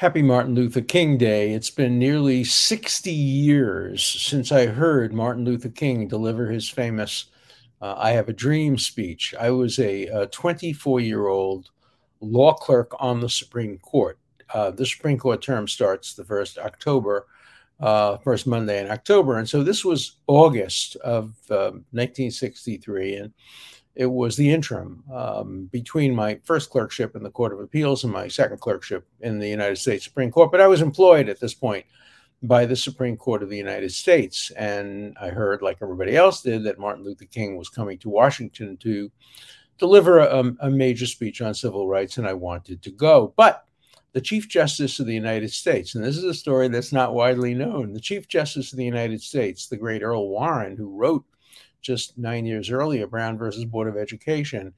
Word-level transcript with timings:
Happy 0.00 0.22
Martin 0.22 0.54
Luther 0.54 0.80
King 0.80 1.18
Day. 1.18 1.52
It's 1.52 1.68
been 1.68 1.98
nearly 1.98 2.42
60 2.42 3.12
years 3.12 4.02
since 4.02 4.50
I 4.50 4.64
heard 4.64 5.12
Martin 5.12 5.44
Luther 5.44 5.68
King 5.68 6.08
deliver 6.08 6.46
his 6.46 6.70
famous 6.70 7.26
uh, 7.82 7.96
I 7.98 8.12
Have 8.12 8.30
a 8.30 8.32
Dream 8.32 8.78
speech. 8.78 9.34
I 9.38 9.50
was 9.50 9.78
a 9.78 10.26
24 10.28 11.00
year 11.00 11.26
old 11.26 11.68
law 12.22 12.54
clerk 12.54 12.92
on 12.98 13.20
the 13.20 13.28
Supreme 13.28 13.76
Court. 13.76 14.18
Uh, 14.54 14.70
the 14.70 14.86
Supreme 14.86 15.18
Court 15.18 15.42
term 15.42 15.68
starts 15.68 16.14
the 16.14 16.24
first 16.24 16.56
October, 16.56 17.26
uh, 17.78 18.16
first 18.16 18.46
Monday 18.46 18.80
in 18.80 18.90
October. 18.90 19.36
And 19.36 19.46
so 19.46 19.62
this 19.62 19.84
was 19.84 20.16
August 20.26 20.96
of 21.04 21.34
1963. 21.48 23.18
Um, 23.18 23.22
and 23.24 23.32
it 24.00 24.10
was 24.10 24.34
the 24.34 24.50
interim 24.50 25.04
um, 25.12 25.68
between 25.70 26.14
my 26.14 26.40
first 26.44 26.70
clerkship 26.70 27.14
in 27.14 27.22
the 27.22 27.30
Court 27.30 27.52
of 27.52 27.60
Appeals 27.60 28.02
and 28.02 28.10
my 28.10 28.28
second 28.28 28.58
clerkship 28.58 29.06
in 29.20 29.38
the 29.38 29.46
United 29.46 29.76
States 29.76 30.04
Supreme 30.04 30.30
Court. 30.30 30.50
But 30.50 30.62
I 30.62 30.68
was 30.68 30.80
employed 30.80 31.28
at 31.28 31.38
this 31.38 31.52
point 31.52 31.84
by 32.42 32.64
the 32.64 32.76
Supreme 32.76 33.18
Court 33.18 33.42
of 33.42 33.50
the 33.50 33.58
United 33.58 33.92
States. 33.92 34.50
And 34.52 35.18
I 35.20 35.28
heard, 35.28 35.60
like 35.60 35.80
everybody 35.82 36.16
else 36.16 36.40
did, 36.40 36.64
that 36.64 36.78
Martin 36.78 37.04
Luther 37.04 37.26
King 37.26 37.58
was 37.58 37.68
coming 37.68 37.98
to 37.98 38.08
Washington 38.08 38.78
to 38.78 39.12
deliver 39.76 40.20
a, 40.20 40.50
a 40.60 40.70
major 40.70 41.04
speech 41.04 41.42
on 41.42 41.52
civil 41.52 41.86
rights, 41.86 42.16
and 42.16 42.26
I 42.26 42.32
wanted 42.32 42.80
to 42.80 42.90
go. 42.90 43.34
But 43.36 43.66
the 44.12 44.22
Chief 44.22 44.48
Justice 44.48 44.98
of 44.98 45.08
the 45.08 45.12
United 45.12 45.52
States, 45.52 45.94
and 45.94 46.02
this 46.02 46.16
is 46.16 46.24
a 46.24 46.32
story 46.32 46.68
that's 46.68 46.94
not 46.94 47.12
widely 47.12 47.52
known, 47.52 47.92
the 47.92 48.00
Chief 48.00 48.26
Justice 48.28 48.72
of 48.72 48.78
the 48.78 48.84
United 48.84 49.20
States, 49.20 49.66
the 49.66 49.76
great 49.76 50.02
Earl 50.02 50.30
Warren, 50.30 50.78
who 50.78 50.96
wrote 50.96 51.26
just 51.80 52.16
nine 52.18 52.46
years 52.46 52.70
earlier, 52.70 53.06
Brown 53.06 53.38
versus 53.38 53.64
Board 53.64 53.88
of 53.88 53.96
Education, 53.96 54.72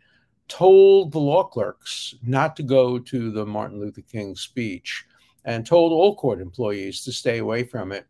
told 0.49 1.13
the 1.13 1.19
law 1.19 1.45
clerks 1.45 2.15
not 2.23 2.57
to 2.57 2.63
go 2.63 2.99
to 2.99 3.31
the 3.31 3.47
Martin 3.47 3.81
Luther 3.81 4.03
King 4.03 4.35
speech 4.37 5.05
and 5.45 5.67
told 5.67 5.93
all 5.93 6.15
court 6.15 6.41
employees 6.41 7.03
to 7.05 7.13
stay 7.13 7.39
away 7.39 7.65
from 7.65 7.93
it 7.93 8.07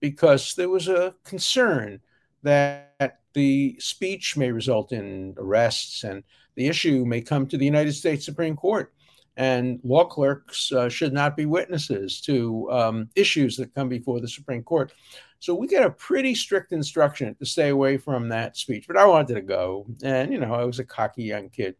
because 0.00 0.54
there 0.54 0.68
was 0.68 0.88
a 0.88 1.14
concern 1.24 2.00
that 2.42 3.20
the 3.32 3.76
speech 3.78 4.36
may 4.36 4.50
result 4.50 4.92
in 4.92 5.34
arrests 5.38 6.04
and 6.04 6.22
the 6.54 6.66
issue 6.66 7.04
may 7.04 7.20
come 7.20 7.46
to 7.46 7.56
the 7.56 7.64
United 7.64 7.92
States 7.92 8.24
Supreme 8.24 8.56
Court. 8.56 8.92
And 9.36 9.80
law 9.84 10.04
clerks 10.04 10.72
uh, 10.72 10.88
should 10.88 11.12
not 11.12 11.36
be 11.36 11.44
witnesses 11.44 12.20
to 12.22 12.70
um, 12.70 13.10
issues 13.14 13.56
that 13.56 13.74
come 13.74 13.88
before 13.88 14.20
the 14.20 14.28
Supreme 14.28 14.62
Court. 14.62 14.92
So 15.40 15.54
we 15.54 15.66
get 15.66 15.84
a 15.84 15.90
pretty 15.90 16.34
strict 16.34 16.72
instruction 16.72 17.34
to 17.34 17.44
stay 17.44 17.68
away 17.68 17.98
from 17.98 18.28
that 18.30 18.56
speech. 18.56 18.86
But 18.86 18.96
I 18.96 19.04
wanted 19.04 19.34
to 19.34 19.42
go. 19.42 19.86
And, 20.02 20.32
you 20.32 20.38
know, 20.38 20.54
I 20.54 20.64
was 20.64 20.78
a 20.78 20.84
cocky 20.84 21.24
young 21.24 21.50
kid. 21.50 21.76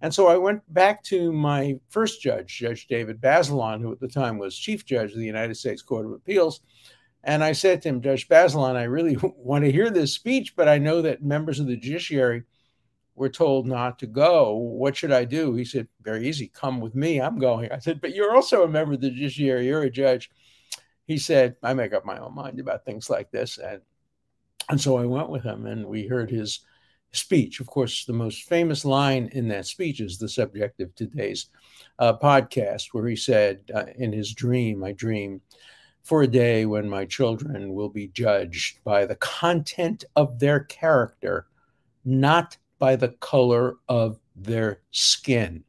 And 0.00 0.12
so 0.12 0.26
I 0.26 0.36
went 0.36 0.62
back 0.72 1.02
to 1.04 1.32
my 1.32 1.78
first 1.88 2.20
judge, 2.20 2.58
Judge 2.58 2.88
David 2.88 3.20
Bazelon, 3.20 3.80
who 3.80 3.92
at 3.92 4.00
the 4.00 4.08
time 4.08 4.38
was 4.38 4.56
Chief 4.56 4.84
Judge 4.84 5.12
of 5.12 5.18
the 5.18 5.24
United 5.24 5.56
States 5.56 5.82
Court 5.82 6.06
of 6.06 6.12
Appeals. 6.12 6.60
And 7.24 7.44
I 7.44 7.52
said 7.52 7.82
to 7.82 7.88
him, 7.88 8.02
Judge 8.02 8.28
Bazelon, 8.28 8.74
I 8.74 8.84
really 8.84 9.16
want 9.36 9.64
to 9.64 9.72
hear 9.72 9.90
this 9.90 10.12
speech, 10.12 10.56
but 10.56 10.68
I 10.68 10.78
know 10.78 11.02
that 11.02 11.22
members 11.22 11.60
of 11.60 11.66
the 11.66 11.76
judiciary 11.76 12.42
were 13.14 13.28
told 13.28 13.66
not 13.66 13.98
to 13.98 14.06
go. 14.06 14.54
What 14.54 14.96
should 14.96 15.12
I 15.12 15.24
do? 15.24 15.54
He 15.54 15.64
said, 15.64 15.88
Very 16.02 16.28
easy. 16.28 16.48
Come 16.48 16.80
with 16.80 16.94
me. 16.94 17.20
I'm 17.20 17.38
going. 17.38 17.70
I 17.72 17.78
said, 17.78 18.00
But 18.00 18.14
you're 18.14 18.34
also 18.34 18.64
a 18.64 18.68
member 18.68 18.94
of 18.94 19.00
the 19.00 19.10
judiciary. 19.10 19.66
You're 19.66 19.82
a 19.82 19.90
judge 19.90 20.30
he 21.06 21.18
said, 21.18 21.56
I 21.62 21.74
make 21.74 21.92
up 21.92 22.04
my 22.04 22.18
own 22.18 22.34
mind 22.34 22.60
about 22.60 22.84
things 22.84 23.10
like 23.10 23.30
this. 23.30 23.58
And, 23.58 23.80
and 24.68 24.80
so 24.80 24.96
I 24.96 25.04
went 25.04 25.28
with 25.28 25.42
him 25.42 25.66
and 25.66 25.86
we 25.86 26.06
heard 26.06 26.30
his 26.30 26.60
speech. 27.12 27.60
Of 27.60 27.66
course, 27.66 28.04
the 28.04 28.12
most 28.12 28.44
famous 28.44 28.84
line 28.84 29.28
in 29.32 29.48
that 29.48 29.66
speech 29.66 30.00
is 30.00 30.18
the 30.18 30.28
subject 30.28 30.80
of 30.80 30.94
today's 30.94 31.46
uh, 31.98 32.14
podcast, 32.16 32.88
where 32.92 33.06
he 33.06 33.16
said, 33.16 33.70
uh, 33.74 33.84
in 33.96 34.12
his 34.12 34.32
dream, 34.32 34.84
I 34.84 34.92
dream 34.92 35.40
for 36.04 36.22
a 36.22 36.28
day 36.28 36.66
when 36.66 36.88
my 36.88 37.04
children 37.04 37.74
will 37.74 37.88
be 37.88 38.08
judged 38.08 38.82
by 38.82 39.04
the 39.04 39.16
content 39.16 40.04
of 40.16 40.38
their 40.38 40.60
character, 40.60 41.46
not 42.04 42.56
by 42.82 42.96
the 42.96 43.10
color 43.20 43.76
of 43.88 44.18
their 44.34 44.80
skin. 44.90 45.62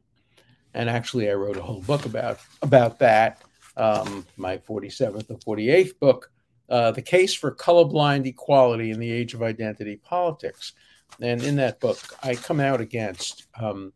And 0.74 0.90
actually, 0.90 1.30
I 1.30 1.36
wrote 1.36 1.58
a 1.58 1.62
whole 1.62 1.84
book 1.84 2.08
about 2.08 2.40
about 2.64 2.98
that 3.00 3.44
um, 3.78 4.26
my 4.36 4.58
47th 4.58 5.30
and 5.30 5.40
48th 5.40 6.00
book, 6.00 6.32
uh, 6.70 6.90
The 6.90 7.04
Case 7.04 7.36
for 7.36 7.54
Colorblind 7.54 8.26
Equality 8.26 8.90
in 8.90 9.00
the 9.00 9.12
Age 9.12 9.36
of 9.36 9.44
Identity 9.44 9.98
Politics. 9.98 10.74
And 11.22 11.44
in 11.44 11.56
that 11.58 11.80
book, 11.80 12.00
I 12.24 12.34
come 12.34 12.60
out 12.60 12.82
against 12.82 13.46
um, 13.60 13.94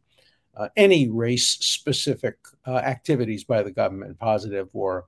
uh, 0.55 0.69
any 0.77 1.09
race 1.09 1.47
specific 1.47 2.37
uh, 2.67 2.75
activities 2.75 3.43
by 3.43 3.63
the 3.63 3.71
government, 3.71 4.19
positive 4.19 4.69
or 4.73 5.05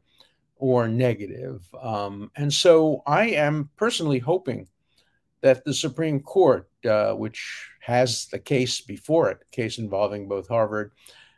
or 0.55 0.87
negative. 0.87 1.63
Um, 1.79 2.31
and 2.35 2.51
so 2.51 3.03
I 3.05 3.27
am 3.27 3.69
personally 3.77 4.19
hoping 4.19 4.67
that 5.41 5.63
the 5.63 5.73
Supreme 5.73 6.19
Court, 6.21 6.68
uh, 6.85 7.13
which 7.13 7.69
has 7.81 8.27
the 8.27 8.39
case 8.39 8.81
before 8.81 9.29
it, 9.31 9.39
case 9.51 9.77
involving 9.77 10.27
both 10.27 10.47
Harvard 10.47 10.91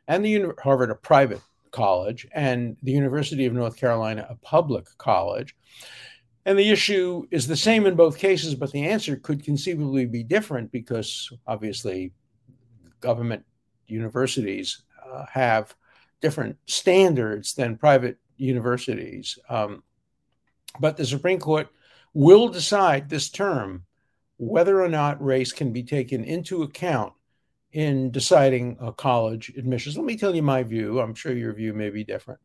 and 0.07 0.25
the 0.25 0.53
Harvard, 0.62 0.91
a 0.91 0.96
private 0.96 1.41
college 1.72 2.28
and 2.34 2.75
the 2.84 2.91
University 2.91 3.46
of 3.46 3.53
North 3.53 3.78
Carolina 3.78 4.28
a 4.29 4.35
public 4.35 4.85
college. 4.97 5.56
And 6.46 6.57
the 6.57 6.69
issue 6.69 7.28
is 7.31 7.47
the 7.47 7.56
same 7.56 7.85
in 7.85 7.96
both 7.96 8.18
cases, 8.18 8.56
but 8.56 8.72
the 8.72 8.88
answer 8.88 9.16
could 9.16 9.44
conceivably 9.44 10.06
be 10.06 10.24
different 10.24 10.72
because 10.72 11.31
obviously 11.46 12.13
government 13.00 13.46
universities 13.88 14.84
uh, 15.06 15.25
have 15.31 15.75
different 16.19 16.58
standards 16.66 17.53
than 17.53 17.78
private 17.78 18.18
universities. 18.38 19.38
Um, 19.50 19.84
but 20.79 20.97
the 20.97 21.06
Supreme 21.06 21.40
Court 21.40 21.69
will 22.13 22.47
decide 22.47 23.09
this 23.09 23.29
term 23.29 23.85
whether 24.41 24.81
or 24.81 24.90
not 24.90 25.24
race 25.24 25.53
can 25.53 25.72
be 25.72 25.84
taken 25.84 26.24
into 26.24 26.63
account 26.63 27.13
in 27.74 28.09
deciding 28.09 28.75
uh, 28.81 28.90
college 28.90 29.50
admissions. 29.56 29.96
Let 29.96 30.06
me 30.06 30.18
tell 30.18 30.35
you 30.35 30.41
my 30.41 30.63
view. 30.63 31.00
I'm 31.00 31.13
sure 31.13 31.31
your 31.31 31.53
view 31.53 31.74
may 31.74 31.91
be 31.91 32.03
different. 32.03 32.40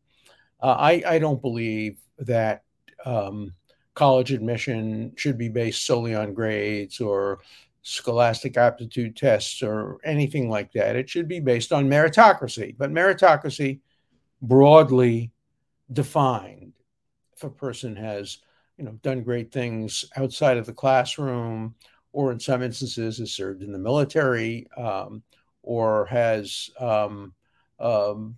Uh, 0.61 0.75
I, 0.77 1.03
I, 1.07 1.19
don't 1.19 1.41
believe 1.41 1.97
that 2.19 2.63
um, 3.03 3.55
college 3.95 4.31
admission 4.31 5.13
should 5.15 5.39
be 5.39 5.49
based 5.49 5.87
solely 5.87 6.13
on 6.13 6.35
grades 6.35 7.01
or 7.01 7.39
scholastic 7.81 8.57
aptitude 8.57 9.17
tests 9.17 9.63
or 9.63 9.97
anything 10.03 10.51
like 10.51 10.71
that. 10.73 10.95
It 10.95 11.09
should 11.09 11.27
be 11.27 11.39
based 11.39 11.73
on 11.73 11.89
meritocracy, 11.89 12.75
but 12.77 12.91
meritocracy 12.91 13.79
broadly 14.39 15.31
defined. 15.91 16.73
If 17.35 17.43
a 17.43 17.49
person 17.49 17.95
has, 17.95 18.37
you 18.77 18.85
know, 18.85 18.91
done 19.01 19.23
great 19.23 19.51
things 19.51 20.05
outside 20.15 20.57
of 20.57 20.65
the 20.65 20.73
classroom 20.73 21.75
or 22.11 22.31
in 22.31 22.39
some 22.39 22.61
instances 22.61 23.17
has 23.17 23.31
served 23.33 23.61
in 23.61 23.71
the 23.71 23.79
military 23.79 24.67
um, 24.77 25.23
or 25.63 26.05
has, 26.05 26.69
um, 26.79 27.33
um, 27.79 28.35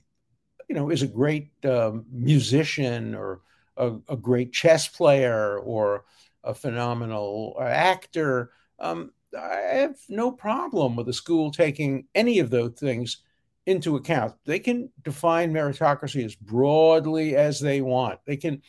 you 0.68 0.76
know, 0.76 0.90
is 0.90 1.02
a 1.02 1.08
great 1.08 1.52
um, 1.66 2.06
musician 2.12 3.16
or 3.16 3.42
a, 3.78 3.94
a, 4.10 4.18
great 4.18 4.52
chess 4.52 4.88
player 4.88 5.60
or 5.60 6.06
a 6.44 6.54
phenomenal 6.54 7.56
actor. 7.62 8.52
Um, 8.80 9.12
I 9.38 9.56
have 9.74 9.98
no 10.10 10.32
problem 10.32 10.96
with 10.96 11.08
a 11.10 11.14
school 11.14 11.52
taking 11.52 12.08
any 12.16 12.40
of 12.40 12.50
those 12.50 12.74
things 12.74 13.18
into 13.66 13.96
account. 13.96 14.34
They 14.46 14.60
can 14.60 14.90
define 15.04 15.54
meritocracy 15.54 16.26
as 16.26 16.36
broadly 16.36 17.36
as 17.36 17.60
they 17.60 17.82
want. 17.82 18.20
They 18.26 18.38
can 18.38 18.62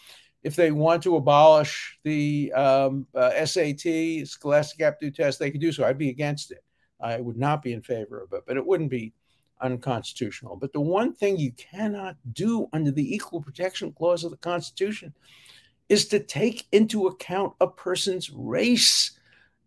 if 0.42 0.56
they 0.56 0.70
want 0.70 1.02
to 1.02 1.16
abolish 1.16 1.98
the 2.02 2.52
um, 2.52 3.06
uh, 3.14 3.44
SAT, 3.44 4.26
Scholastic 4.26 4.80
Aptitude 4.80 5.16
Test, 5.16 5.38
they 5.38 5.50
could 5.50 5.60
do 5.60 5.72
so. 5.72 5.84
I'd 5.84 5.98
be 5.98 6.10
against 6.10 6.50
it. 6.50 6.64
I 7.00 7.20
would 7.20 7.36
not 7.36 7.62
be 7.62 7.72
in 7.72 7.82
favor 7.82 8.22
of 8.22 8.32
it, 8.32 8.44
but 8.46 8.56
it 8.56 8.66
wouldn't 8.66 8.90
be 8.90 9.12
unconstitutional. 9.60 10.56
But 10.56 10.72
the 10.72 10.80
one 10.80 11.14
thing 11.14 11.38
you 11.38 11.52
cannot 11.52 12.16
do 12.32 12.68
under 12.72 12.90
the 12.90 13.14
Equal 13.14 13.42
Protection 13.42 13.92
Clause 13.92 14.24
of 14.24 14.30
the 14.30 14.36
Constitution 14.38 15.14
is 15.88 16.08
to 16.08 16.20
take 16.20 16.66
into 16.72 17.06
account 17.06 17.54
a 17.60 17.66
person's 17.66 18.30
race 18.30 19.18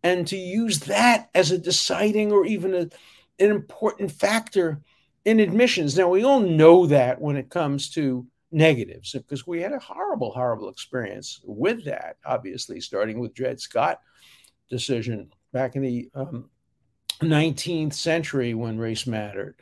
and 0.03 0.27
to 0.27 0.37
use 0.37 0.79
that 0.81 1.29
as 1.35 1.51
a 1.51 1.57
deciding 1.57 2.31
or 2.31 2.45
even 2.45 2.73
a, 2.73 2.89
an 3.39 3.51
important 3.51 4.11
factor 4.11 4.81
in 5.25 5.39
admissions. 5.39 5.97
Now, 5.97 6.09
we 6.09 6.23
all 6.23 6.39
know 6.39 6.85
that 6.87 7.21
when 7.21 7.37
it 7.37 7.49
comes 7.49 7.89
to 7.91 8.25
negatives 8.53 9.13
because 9.13 9.45
we 9.47 9.61
had 9.61 9.73
a 9.73 9.79
horrible, 9.79 10.31
horrible 10.31 10.69
experience 10.69 11.41
with 11.43 11.83
that, 11.85 12.17
obviously, 12.25 12.79
starting 12.79 13.19
with 13.19 13.33
Dred 13.33 13.59
Scott 13.59 13.99
decision 14.69 15.31
back 15.51 15.75
in 15.75 15.81
the 15.81 16.09
um, 16.13 16.49
19th 17.21 17.93
century 17.93 18.53
when 18.53 18.77
race 18.77 19.07
mattered. 19.07 19.55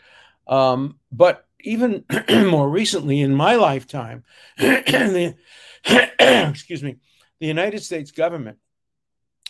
Um, 0.47 0.99
but 1.11 1.47
even 1.61 2.03
more 2.29 2.69
recently 2.69 3.21
in 3.21 3.33
my 3.33 3.55
lifetime, 3.55 4.23
the, 4.57 5.35
excuse 6.19 6.83
me, 6.83 6.97
the 7.39 7.47
United 7.47 7.81
States 7.81 8.11
government 8.11 8.57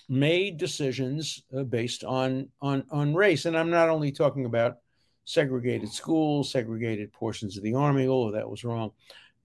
made 0.07 0.57
decisions 0.57 1.43
uh, 1.57 1.63
based 1.63 2.03
on, 2.03 2.49
on, 2.61 2.83
on 2.91 3.15
race. 3.15 3.45
And 3.45 3.57
I'm 3.57 3.69
not 3.69 3.89
only 3.89 4.11
talking 4.11 4.45
about 4.45 4.77
segregated 5.23 5.91
schools, 5.91 6.51
segregated 6.51 7.13
portions 7.13 7.55
of 7.55 7.63
the 7.63 7.75
army, 7.75 8.07
all 8.07 8.27
of 8.27 8.33
that 8.33 8.49
was 8.49 8.63
wrong 8.63 8.91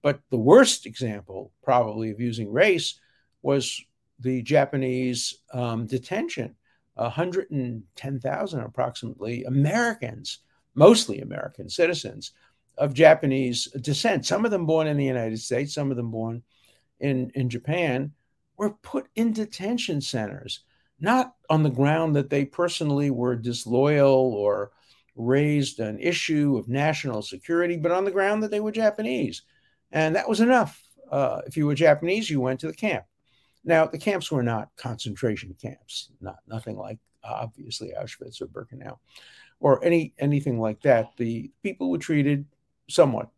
But 0.01 0.21
the 0.29 0.37
worst 0.37 0.85
example, 0.85 1.51
probably, 1.63 2.11
of 2.11 2.19
using 2.19 2.51
race 2.51 2.99
was 3.41 3.83
the 4.19 4.41
Japanese 4.41 5.39
um, 5.53 5.85
detention. 5.85 6.55
110,000 6.95 8.59
approximately 8.59 9.43
Americans, 9.43 10.39
mostly 10.73 11.21
American 11.21 11.69
citizens 11.69 12.31
of 12.77 12.93
Japanese 12.93 13.65
descent, 13.81 14.25
some 14.25 14.45
of 14.45 14.51
them 14.51 14.65
born 14.65 14.87
in 14.87 14.97
the 14.97 15.05
United 15.05 15.39
States, 15.39 15.73
some 15.73 15.91
of 15.91 15.97
them 15.97 16.11
born 16.11 16.43
in, 16.99 17.31
in 17.35 17.49
Japan, 17.49 18.11
were 18.57 18.71
put 18.71 19.07
in 19.15 19.31
detention 19.31 20.01
centers, 20.01 20.61
not 20.99 21.35
on 21.49 21.63
the 21.63 21.69
ground 21.69 22.15
that 22.15 22.29
they 22.29 22.45
personally 22.45 23.11
were 23.11 23.35
disloyal 23.35 24.33
or 24.33 24.71
raised 25.15 25.79
an 25.79 25.99
issue 25.99 26.57
of 26.57 26.67
national 26.67 27.21
security, 27.21 27.77
but 27.77 27.91
on 27.91 28.05
the 28.05 28.11
ground 28.11 28.43
that 28.43 28.51
they 28.51 28.59
were 28.59 28.71
Japanese. 28.71 29.43
And 29.91 30.15
that 30.15 30.29
was 30.29 30.41
enough. 30.41 30.81
Uh, 31.11 31.41
if 31.45 31.55
you 31.55 31.65
were 31.65 31.75
Japanese, 31.75 32.29
you 32.29 32.41
went 32.41 32.59
to 32.59 32.67
the 32.67 32.73
camp. 32.73 33.05
Now, 33.63 33.85
the 33.85 33.97
camps 33.97 34.31
were 34.31 34.43
not 34.43 34.69
concentration 34.77 35.55
camps, 35.61 36.09
not 36.21 36.37
nothing 36.47 36.77
like 36.77 36.99
obviously 37.23 37.93
Auschwitz 37.99 38.41
or 38.41 38.47
Birkenau 38.47 38.97
or 39.59 39.83
any 39.83 40.13
anything 40.19 40.59
like 40.59 40.81
that. 40.81 41.11
The 41.17 41.51
people 41.63 41.89
were 41.89 41.97
treated 41.97 42.45
somewhat 42.89 43.29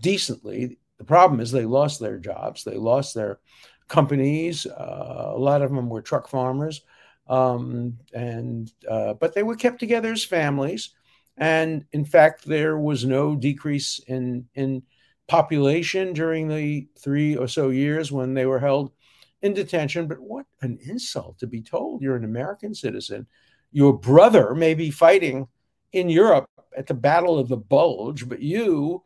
decently. 0.00 0.78
The 0.98 1.04
problem 1.04 1.40
is 1.40 1.50
they 1.50 1.64
lost 1.64 2.00
their 2.00 2.18
jobs, 2.18 2.64
they 2.64 2.76
lost 2.76 3.14
their 3.14 3.40
companies. 3.88 4.66
Uh, 4.66 5.32
a 5.34 5.38
lot 5.38 5.62
of 5.62 5.70
them 5.70 5.88
were 5.88 6.02
truck 6.02 6.28
farmers, 6.28 6.82
um, 7.28 7.98
and 8.12 8.72
uh, 8.88 9.14
but 9.14 9.34
they 9.34 9.42
were 9.42 9.56
kept 9.56 9.80
together 9.80 10.12
as 10.12 10.24
families. 10.24 10.90
And 11.38 11.86
in 11.92 12.04
fact, 12.04 12.44
there 12.44 12.78
was 12.78 13.04
no 13.04 13.34
decrease 13.34 14.00
in 14.06 14.46
in 14.54 14.82
population 15.28 16.12
during 16.12 16.48
the 16.48 16.88
three 16.98 17.36
or 17.36 17.48
so 17.48 17.70
years 17.70 18.12
when 18.12 18.34
they 18.34 18.46
were 18.46 18.58
held 18.58 18.92
in 19.40 19.54
detention. 19.54 20.06
But 20.06 20.20
what 20.20 20.46
an 20.60 20.78
insult 20.82 21.38
to 21.38 21.46
be 21.46 21.62
told 21.62 22.02
you're 22.02 22.16
an 22.16 22.24
American 22.24 22.74
citizen. 22.74 23.26
Your 23.70 23.92
brother 23.92 24.54
may 24.54 24.74
be 24.74 24.90
fighting 24.90 25.48
in 25.92 26.08
Europe 26.08 26.46
at 26.76 26.86
the 26.86 26.94
Battle 26.94 27.38
of 27.38 27.48
the 27.48 27.56
Bulge, 27.56 28.28
but 28.28 28.40
you 28.40 29.02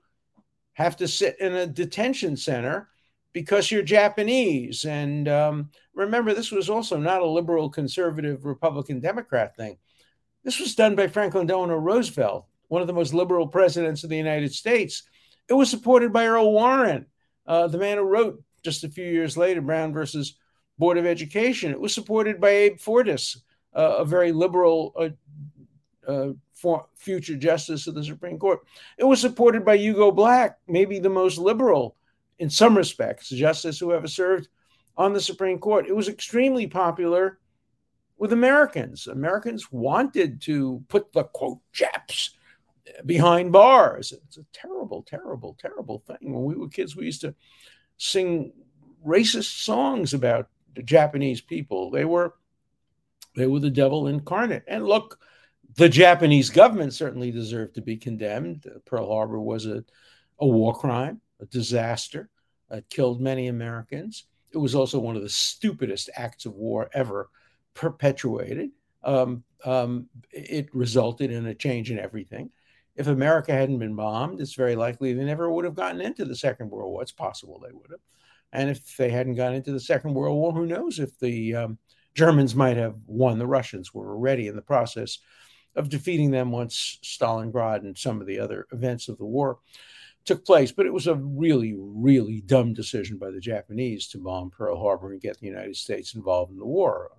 have 0.75 0.97
to 0.97 1.09
sit 1.09 1.41
in 1.41 1.55
a 1.55 1.67
detention 1.67 2.37
center 2.37 2.89
because 3.33 3.71
you're 3.71 3.83
Japanese. 3.83 4.85
And 4.85 5.29
um, 5.29 5.71
remember, 5.95 6.35
this 6.35 6.51
was 6.51 6.71
also 6.71 6.97
not 6.97 7.23
a 7.23 7.27
liberal, 7.27 7.69
conservative, 7.69 8.45
Republican, 8.45 9.01
Democrat 9.01 9.57
thing. 9.57 9.79
This 10.45 10.61
was 10.61 10.75
done 10.75 10.95
by 10.95 11.09
Franklin 11.09 11.47
Delano 11.47 11.77
Roosevelt, 11.77 12.47
one 12.69 12.81
of 12.81 12.87
the 12.87 12.93
most 12.93 13.13
liberal 13.15 13.47
presidents 13.49 14.05
of 14.05 14.11
the 14.11 14.17
United 14.17 14.53
States. 14.55 15.03
It 15.49 15.55
was 15.55 15.71
supported 15.71 16.13
by 16.13 16.27
Earl 16.27 16.53
Warren, 16.53 17.07
uh, 17.47 17.69
the 17.69 17.79
man 17.79 17.99
who 17.99 18.05
wrote 18.05 18.43
just 18.63 18.85
a 18.85 18.89
few 18.89 19.05
years 19.05 19.37
later 19.37 19.61
Brown 19.61 19.93
versus 19.93 20.37
Board 20.79 20.99
of 20.99 21.07
Education. 21.07 21.71
It 21.71 21.81
was 21.81 21.95
supported 21.95 22.41
by 22.41 22.51
Abe 22.51 22.79
Fortas, 22.79 23.39
uh, 23.75 23.97
a 23.99 24.05
very 24.05 24.33
liberal 24.33 24.93
uh, 24.99 26.11
uh, 26.11 26.33
future 26.97 27.37
justice 27.37 27.87
of 27.87 27.95
the 27.95 28.05
Supreme 28.05 28.39
Court. 28.39 28.61
It 28.99 29.05
was 29.05 29.21
supported 29.21 29.65
by 29.65 29.77
Hugo 29.77 30.11
Black, 30.11 30.59
maybe 30.67 30.99
the 30.99 31.09
most 31.09 31.39
liberal 31.39 31.97
in 32.39 32.51
some 32.51 32.77
respects 32.77 33.29
justice 33.29 33.79
who 33.79 33.93
ever 33.93 34.09
served 34.09 34.49
on 34.97 35.13
the 35.13 35.21
Supreme 35.21 35.59
Court. 35.59 35.87
It 35.87 35.95
was 35.97 36.09
extremely 36.09 36.67
popular 36.67 37.39
with 38.19 38.33
Americans. 38.33 39.07
Americans 39.07 39.71
wanted 39.71 40.41
to 40.43 40.83
put 40.89 41.13
the 41.13 41.25
quote 41.25 41.59
Japs 41.73 42.31
behind 43.05 43.53
bars. 43.53 44.13
It's 44.13 44.39
a 44.39 44.47
terrible, 44.53 45.03
terrible, 45.03 45.57
terrible 45.61 46.03
thing. 46.07 46.33
When 46.33 46.45
we 46.45 46.55
were 46.55 46.69
kids, 46.69 46.97
we 46.97 47.07
used 47.07 47.23
to 47.23 47.35
sing 47.97 48.53
racist 49.05 49.65
songs 49.65 50.15
about 50.15 50.49
the 50.75 50.83
Japanese 50.83 51.41
people. 51.41 51.91
They 51.91 52.05
were 52.05 52.35
they 53.35 53.47
were 53.47 53.61
the 53.61 53.71
devil 53.71 54.07
incarnate. 54.07 54.65
And 54.67 54.87
look, 54.87 55.19
the 55.77 55.89
Japanese 55.89 56.49
government 56.49 56.95
certainly 56.95 57.31
deserved 57.31 57.75
to 57.75 57.83
be 57.83 57.97
condemned. 57.97 58.67
Pearl 58.87 59.09
Harbor 59.09 59.41
was 59.41 59.67
a, 59.67 59.85
a 60.41 60.47
war 60.47 60.75
crime, 60.75 61.21
a 61.41 61.47
disaster. 61.47 62.31
It 62.71 62.89
killed 62.89 63.21
many 63.21 63.49
Americans. 63.49 64.25
It 64.53 64.59
was 64.59 64.75
also 64.75 64.99
one 64.99 65.17
of 65.17 65.23
the 65.23 65.29
stupidest 65.29 66.09
acts 66.17 66.47
of 66.47 66.55
war 66.55 66.89
ever 66.95 67.29
perpetuated. 67.75 68.71
Um, 69.03 69.45
um, 69.65 70.09
it 70.33 70.75
resulted 70.75 71.31
in 71.31 71.47
a 71.47 71.55
change 71.55 71.91
in 71.91 71.99
everything. 71.99 72.51
If 72.97 73.07
America 73.07 73.53
hadn't 73.53 73.79
been 73.79 73.95
bombed, 73.95 74.41
it's 74.41 74.55
very 74.55 74.75
likely 74.75 75.13
they 75.13 75.25
never 75.25 75.51
would 75.51 75.65
have 75.65 75.75
gotten 75.75 76.01
into 76.01 76.25
the 76.25 76.37
Second 76.37 76.71
World 76.71 76.93
War. 76.93 77.03
It's 77.03 77.13
possible 77.13 77.61
they 77.61 77.73
would 77.73 77.91
have. 77.91 78.01
And 78.53 78.71
if 78.71 78.97
they 78.97 79.11
hadn't 79.11 79.35
gotten 79.35 79.57
into 79.57 79.73
the 79.73 79.81
Second 79.81 80.15
World 80.15 80.37
War, 80.37 80.53
who 80.53 80.67
knows 80.67 80.99
if 80.99 81.19
the 81.19 81.55
um, 81.55 81.79
Germans 82.17 82.55
might 82.55 82.79
have 82.79 82.97
won. 83.07 83.39
The 83.39 83.47
Russians 83.47 83.93
were 83.93 84.11
already 84.11 84.49
in 84.49 84.57
the 84.57 84.63
process 84.63 85.19
of 85.77 85.91
defeating 85.91 86.31
them 86.31 86.51
once 86.51 86.99
Stalingrad 87.05 87.81
and 87.81 87.97
some 87.97 88.21
of 88.21 88.27
the 88.27 88.41
other 88.41 88.67
events 88.73 89.09
of 89.09 89.19
the 89.19 89.27
war 89.27 89.59
took 90.25 90.45
place. 90.45 90.73
But 90.73 90.87
it 90.87 90.93
was 90.93 91.07
a 91.07 91.15
really, 91.15 91.75
really 91.77 92.41
dumb 92.41 92.73
decision 92.73 93.19
by 93.19 93.31
the 93.31 93.41
Japanese 93.41 94.09
to 94.09 94.19
bomb 94.19 94.51
Pearl 94.51 94.81
Harbor 94.81 95.13
and 95.13 95.21
get 95.21 95.39
the 95.39 95.47
United 95.47 95.77
States 95.77 96.15
involved 96.15 96.51
in 96.51 96.59
the 96.59 96.65
war. 96.65 97.11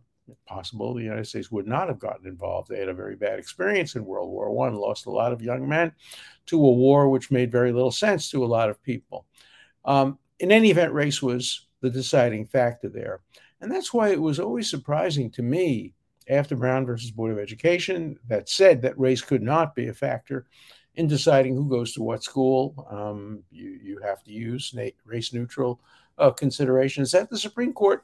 Possible 0.46 0.94
the 0.94 1.04
United 1.04 1.26
States 1.26 1.52
would 1.52 1.68
not 1.68 1.88
have 1.88 2.00
gotten 2.00 2.28
involved. 2.28 2.70
They 2.70 2.80
had 2.80 2.90
a 2.90 2.94
very 2.94 3.16
bad 3.16 3.40
experience 3.40 3.96
in 3.96 4.06
World 4.06 4.30
War 4.30 4.52
One, 4.52 4.76
lost 4.76 5.06
a 5.06 5.12
lot 5.12 5.34
of 5.34 5.42
young 5.42 5.68
men 5.68 5.92
to 6.48 6.58
a 6.58 6.72
war 6.72 7.10
which 7.10 7.32
made 7.32 7.52
very 7.52 7.72
little 7.72 7.92
sense 7.92 8.30
to 8.32 8.44
a 8.44 8.48
lot 8.48 8.70
of 8.70 8.82
people. 8.84 9.26
Um, 9.86 10.20
in 10.40 10.52
any 10.52 10.70
event, 10.70 10.94
race 10.94 11.22
was 11.22 11.68
the 11.82 11.90
deciding 11.90 12.46
factor 12.46 12.90
there. 12.90 13.22
And 13.62 13.72
that's 13.72 13.94
why 13.94 14.10
it 14.10 14.22
was 14.22 14.40
always 14.40 14.70
surprising 14.70 15.32
to 15.32 15.42
me 15.42 15.94
after 16.30 16.56
Brown 16.56 16.86
versus 16.86 17.12
Board 17.12 17.32
of 17.32 17.40
Education 17.40 18.18
that 18.28 18.50
said 18.50 18.82
that 18.82 19.00
race 19.00 19.22
could 19.22 19.42
not 19.42 19.76
be 19.76 19.88
a 19.88 19.94
factor 19.94 20.46
in 20.96 21.08
deciding 21.08 21.56
who 21.56 21.70
goes 21.70 21.94
to 21.94 22.04
what 22.04 22.24
school. 22.24 22.88
Um, 22.90 23.44
you, 23.50 23.80
you 23.82 24.00
have 24.04 24.24
to 24.24 24.32
use 24.32 24.76
race 25.06 25.34
neutral 25.34 25.80
uh, 26.18 26.32
considerations. 26.32 27.12
That 27.12 27.30
the 27.30 27.38
Supreme 27.38 27.74
Court, 27.74 28.04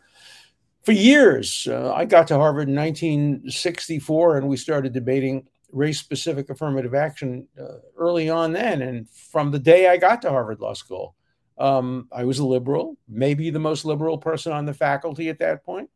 for 0.84 0.92
years, 0.92 1.68
uh, 1.70 1.94
I 1.94 2.06
got 2.06 2.28
to 2.28 2.36
Harvard 2.36 2.68
in 2.68 2.76
1964 2.76 4.38
and 4.38 4.48
we 4.48 4.58
started 4.58 4.94
debating 4.94 5.48
race 5.72 6.00
specific 6.00 6.50
affirmative 6.50 6.94
action 6.94 7.48
uh, 7.60 7.80
early 7.98 8.30
on 8.30 8.52
then. 8.54 8.82
And 8.82 9.10
from 9.10 9.52
the 9.52 9.60
day 9.60 9.88
I 9.88 9.98
got 9.98 10.22
to 10.22 10.30
Harvard 10.30 10.60
Law 10.60 10.74
School, 10.74 11.16
um, 11.58 12.08
I 12.12 12.26
was 12.26 12.40
a 12.40 12.46
liberal, 12.46 12.98
maybe 13.08 13.50
the 13.50 13.60
most 13.60 13.86
liberal 13.86 14.18
person 14.18 14.52
on 14.52 14.66
the 14.66 14.74
faculty 14.74 15.30
at 15.30 15.40
that 15.40 15.64
point. 15.64 15.90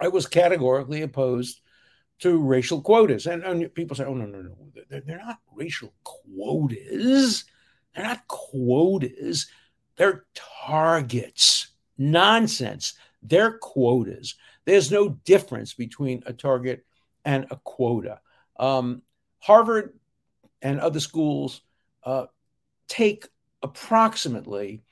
I 0.00 0.08
was 0.08 0.26
categorically 0.26 1.02
opposed 1.02 1.60
to 2.20 2.42
racial 2.42 2.80
quotas. 2.80 3.26
And, 3.26 3.42
and 3.42 3.74
people 3.74 3.96
say, 3.96 4.04
oh, 4.04 4.14
no, 4.14 4.26
no, 4.26 4.42
no, 4.42 4.56
they're, 4.88 5.00
they're 5.00 5.18
not 5.24 5.38
racial 5.54 5.92
quotas. 6.04 7.44
They're 7.94 8.04
not 8.04 8.26
quotas. 8.26 9.48
They're 9.96 10.24
targets. 10.34 11.68
Nonsense. 11.98 12.94
They're 13.22 13.58
quotas. 13.58 14.34
There's 14.64 14.90
no 14.90 15.10
difference 15.10 15.74
between 15.74 16.22
a 16.26 16.32
target 16.32 16.84
and 17.24 17.46
a 17.50 17.56
quota. 17.56 18.20
Um, 18.58 19.02
Harvard 19.38 19.98
and 20.60 20.80
other 20.80 21.00
schools 21.00 21.62
uh, 22.04 22.26
take 22.88 23.26
approximately 23.62 24.82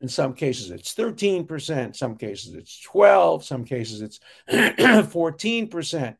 in 0.00 0.08
some 0.08 0.34
cases 0.34 0.70
it's 0.70 0.94
13% 0.94 1.96
some 1.96 2.16
cases 2.16 2.54
it's 2.54 2.80
12 2.82 3.44
some 3.44 3.64
cases 3.64 4.00
it's 4.00 4.20
14% 4.48 6.16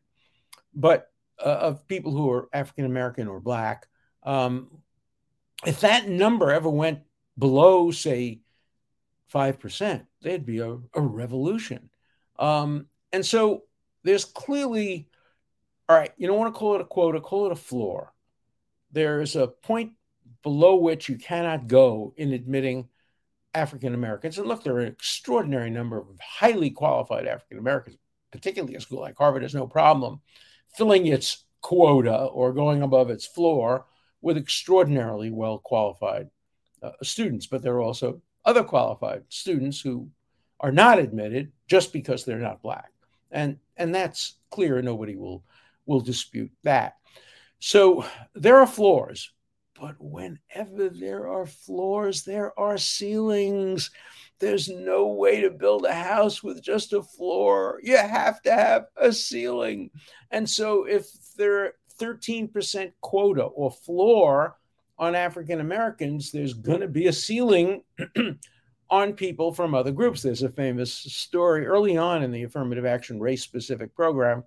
but 0.73 1.11
uh, 1.39 1.49
of 1.49 1.87
people 1.87 2.11
who 2.11 2.29
are 2.31 2.49
african 2.51 2.85
american 2.85 3.27
or 3.27 3.39
black 3.39 3.87
um, 4.23 4.69
if 5.65 5.81
that 5.81 6.09
number 6.09 6.51
ever 6.51 6.69
went 6.69 6.99
below 7.37 7.91
say 7.91 8.41
5% 9.33 10.05
there'd 10.21 10.45
be 10.45 10.59
a, 10.59 10.77
a 10.93 11.01
revolution 11.01 11.89
um, 12.39 12.87
and 13.11 13.25
so 13.25 13.63
there's 14.03 14.25
clearly 14.25 15.09
all 15.89 15.97
right 15.97 16.13
you 16.17 16.27
don't 16.27 16.37
want 16.37 16.53
to 16.53 16.57
call 16.57 16.75
it 16.75 16.81
a 16.81 16.85
quota 16.85 17.19
call 17.19 17.45
it 17.47 17.51
a 17.51 17.55
floor 17.55 18.13
there's 18.91 19.35
a 19.35 19.47
point 19.47 19.93
below 20.43 20.75
which 20.75 21.09
you 21.09 21.17
cannot 21.17 21.67
go 21.67 22.13
in 22.17 22.33
admitting 22.33 22.87
African 23.53 23.93
Americans. 23.93 24.37
And 24.37 24.47
look, 24.47 24.63
there 24.63 24.75
are 24.75 24.81
an 24.81 24.91
extraordinary 24.91 25.69
number 25.69 25.97
of 25.97 26.07
highly 26.21 26.69
qualified 26.69 27.27
African 27.27 27.57
Americans, 27.57 27.97
particularly 28.31 28.75
a 28.75 28.81
school 28.81 29.01
like 29.01 29.17
Harvard 29.17 29.41
has 29.41 29.55
no 29.55 29.67
problem 29.67 30.21
filling 30.75 31.07
its 31.07 31.45
quota 31.61 32.15
or 32.15 32.53
going 32.53 32.83
above 32.83 33.09
its 33.09 33.25
floor 33.25 33.85
with 34.21 34.37
extraordinarily 34.37 35.31
well 35.31 35.57
qualified 35.57 36.29
uh, 36.83 36.91
students. 37.01 37.47
But 37.47 37.63
there 37.63 37.73
are 37.73 37.81
also 37.81 38.21
other 38.47 38.63
qualified 38.63 39.23
students 39.29 39.79
who 39.79 40.09
are 40.59 40.71
not 40.71 40.97
admitted 40.97 41.51
just 41.67 41.93
because 41.93 42.25
they're 42.25 42.39
not 42.39 42.63
black. 42.63 42.91
And, 43.29 43.59
and 43.75 43.93
that's 43.93 44.37
clear. 44.49 44.81
Nobody 44.81 45.15
will, 45.15 45.43
will 45.85 45.99
dispute 45.99 46.51
that. 46.63 46.95
So 47.59 48.05
there 48.33 48.57
are 48.57 48.67
floors 48.67 49.31
but 49.79 49.95
whenever 49.99 50.89
there 50.89 51.27
are 51.27 51.45
floors, 51.45 52.23
there 52.23 52.57
are 52.59 52.77
ceilings. 52.77 53.91
There's 54.39 54.69
no 54.69 55.07
way 55.07 55.41
to 55.41 55.51
build 55.51 55.85
a 55.85 55.93
house 55.93 56.41
with 56.41 56.63
just 56.63 56.93
a 56.93 57.03
floor. 57.03 57.79
You 57.83 57.97
have 57.97 58.41
to 58.43 58.51
have 58.51 58.85
a 58.95 59.13
ceiling. 59.13 59.91
And 60.31 60.49
so 60.49 60.85
if 60.85 61.07
there 61.37 61.65
are 61.65 61.73
13% 61.99 62.91
quota 63.01 63.43
or 63.43 63.71
floor 63.71 64.57
on 64.99 65.15
African 65.15 65.59
Americans, 65.59 66.31
there's 66.31 66.53
going 66.53 66.81
to 66.81 66.87
be 66.87 67.07
a 67.07 67.13
ceiling 67.13 67.83
on 68.89 69.13
people 69.13 69.53
from 69.53 69.75
other 69.75 69.91
groups. 69.91 70.21
There's 70.21 70.43
a 70.43 70.49
famous 70.49 70.93
story 70.93 71.65
early 71.65 71.97
on 71.97 72.23
in 72.23 72.31
the 72.31 72.43
affirmative 72.43 72.85
action 72.85 73.19
race 73.19 73.43
specific 73.43 73.95
program. 73.95 74.43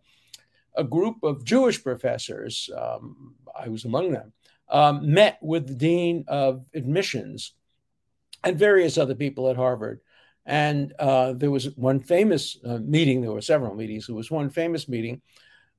A 0.77 0.85
group 0.85 1.17
of 1.23 1.45
Jewish 1.45 1.83
professors, 1.83 2.71
um, 2.77 3.35
I 3.59 3.69
was 3.69 3.85
among 3.85 4.13
them, 4.13 4.33
um, 4.69 5.13
met 5.13 5.39
with 5.43 5.67
the 5.67 5.75
dean 5.75 6.25
of 6.29 6.65
admissions 6.75 7.55
and 8.45 8.59
various 8.59 8.97
other 8.97 9.15
people 9.15 9.51
at 9.51 9.57
Harvard. 9.57 10.01
And 10.47 10.93
uh, 10.99 11.35
there 11.35 11.51
was 11.51 11.77
one 11.77 12.01
famous 12.01 12.57
uh, 12.65 12.79
meeting, 12.79 13.21
there 13.21 13.33
were 13.33 13.43
several 13.43 13.75
meetings. 13.75 14.07
There 14.07 14.17
was 14.17 14.31
one 14.31 14.51
famous 14.51 14.89
meeting 14.89 15.21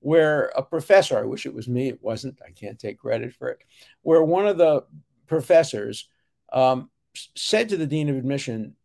where 0.01 0.51
a 0.55 0.63
professor, 0.63 1.17
I 1.17 1.23
wish 1.23 1.45
it 1.45 1.53
was 1.53 1.67
me, 1.67 1.87
it 1.87 2.01
wasn't, 2.01 2.39
I 2.45 2.51
can't 2.51 2.79
take 2.79 2.99
credit 2.99 3.33
for 3.33 3.49
it, 3.49 3.59
where 4.01 4.23
one 4.23 4.47
of 4.47 4.57
the 4.57 4.83
professors 5.27 6.09
um, 6.51 6.89
said 7.35 7.69
to 7.69 7.77
the 7.77 7.85
dean 7.85 8.09
of 8.09 8.17
admission, 8.17 8.75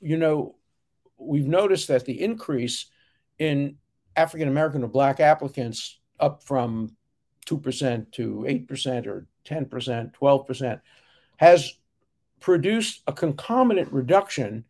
you 0.00 0.16
know, 0.16 0.54
we've 1.18 1.46
noticed 1.46 1.88
that 1.88 2.04
the 2.04 2.22
increase 2.22 2.86
in 3.38 3.76
African 4.16 4.48
American 4.48 4.84
or 4.84 4.88
Black 4.88 5.18
applicants 5.18 5.98
up 6.20 6.42
from 6.44 6.96
2% 7.46 8.12
to 8.12 8.44
8% 8.48 9.06
or 9.06 9.26
10%, 9.44 10.14
12%, 10.14 10.80
has 11.38 11.74
produced 12.38 13.02
a 13.06 13.12
concomitant 13.12 13.92
reduction 13.92 14.64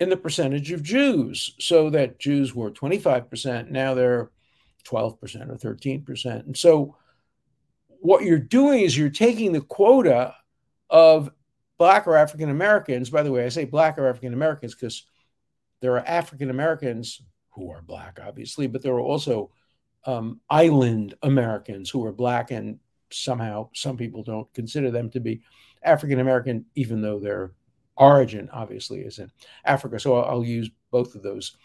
in 0.00 0.08
the 0.08 0.16
percentage 0.16 0.72
of 0.72 0.82
Jews, 0.82 1.54
so 1.60 1.90
that 1.90 2.18
Jews 2.18 2.56
were 2.56 2.72
25%, 2.72 3.70
now 3.70 3.94
they're 3.94 4.30
12% 4.84 5.50
or 5.50 5.74
13%. 5.74 6.46
And 6.46 6.56
so 6.56 6.96
what 8.00 8.24
you're 8.24 8.38
doing 8.38 8.80
is 8.80 8.96
you're 8.96 9.10
taking 9.10 9.52
the 9.52 9.60
quota 9.60 10.34
of 10.90 11.30
Black 11.78 12.06
or 12.06 12.16
African 12.16 12.50
Americans. 12.50 13.10
By 13.10 13.22
the 13.22 13.32
way, 13.32 13.44
I 13.44 13.48
say 13.48 13.64
Black 13.64 13.98
or 13.98 14.08
African 14.08 14.32
Americans 14.32 14.74
because 14.74 15.04
there 15.80 15.92
are 15.94 16.06
African 16.06 16.50
Americans 16.50 17.22
who 17.50 17.70
are 17.70 17.82
Black, 17.82 18.18
obviously, 18.24 18.66
but 18.66 18.82
there 18.82 18.94
are 18.94 19.00
also 19.00 19.50
um, 20.04 20.40
island 20.50 21.14
Americans 21.22 21.90
who 21.90 22.04
are 22.04 22.12
Black 22.12 22.50
and 22.50 22.78
somehow 23.10 23.68
some 23.74 23.96
people 23.96 24.22
don't 24.22 24.52
consider 24.54 24.90
them 24.90 25.10
to 25.10 25.20
be 25.20 25.42
African 25.82 26.20
American, 26.20 26.64
even 26.74 27.00
though 27.02 27.18
their 27.18 27.52
origin 27.96 28.48
obviously 28.52 29.00
is 29.00 29.18
in 29.18 29.30
Africa. 29.64 29.98
So 29.98 30.16
I'll, 30.16 30.30
I'll, 30.30 30.44
use 30.44 30.70
both 30.90 31.14
of 31.14 31.22
those 31.22 31.56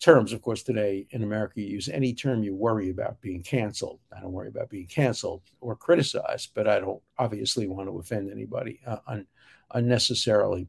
terms. 0.00 0.32
Of 0.32 0.42
course, 0.42 0.62
today 0.62 1.06
in 1.10 1.22
America, 1.22 1.60
you 1.60 1.66
use 1.66 1.88
any 1.88 2.14
term 2.14 2.42
you 2.42 2.54
worry 2.54 2.90
about 2.90 3.20
being 3.20 3.42
canceled. 3.42 4.00
I 4.16 4.20
don't 4.20 4.32
worry 4.32 4.48
about 4.48 4.70
being 4.70 4.86
canceled 4.86 5.42
or 5.60 5.76
criticized, 5.76 6.50
but 6.54 6.68
I 6.68 6.80
don't 6.80 7.02
obviously 7.18 7.66
want 7.66 7.88
to 7.88 7.98
offend 7.98 8.30
anybody 8.30 8.80
uh, 8.86 8.98
un, 9.06 9.26
unnecessarily. 9.72 10.68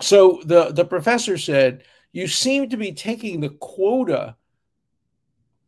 So 0.00 0.42
the, 0.44 0.72
the 0.72 0.84
professor 0.84 1.38
said, 1.38 1.84
You 2.12 2.26
seem 2.26 2.68
to 2.70 2.76
be 2.76 2.92
taking 2.92 3.40
the 3.40 3.50
quota 3.50 4.36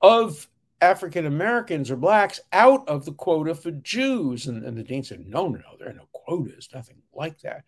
of 0.03 0.49
African 0.81 1.27
Americans 1.27 1.91
or 1.91 1.97
blacks 1.97 2.41
out 2.53 2.87
of 2.89 3.05
the 3.05 3.13
quota 3.13 3.55
for 3.55 3.71
Jews. 3.71 4.47
And, 4.47 4.65
and, 4.65 4.77
the 4.77 4.83
dean 4.83 5.03
said, 5.03 5.27
no, 5.27 5.49
no, 5.49 5.59
no, 5.59 5.77
there 5.79 5.89
are 5.89 5.95
no 5.95 6.09
quotas, 6.13 6.69
nothing 6.75 6.97
like 7.15 7.41
that. 7.41 7.65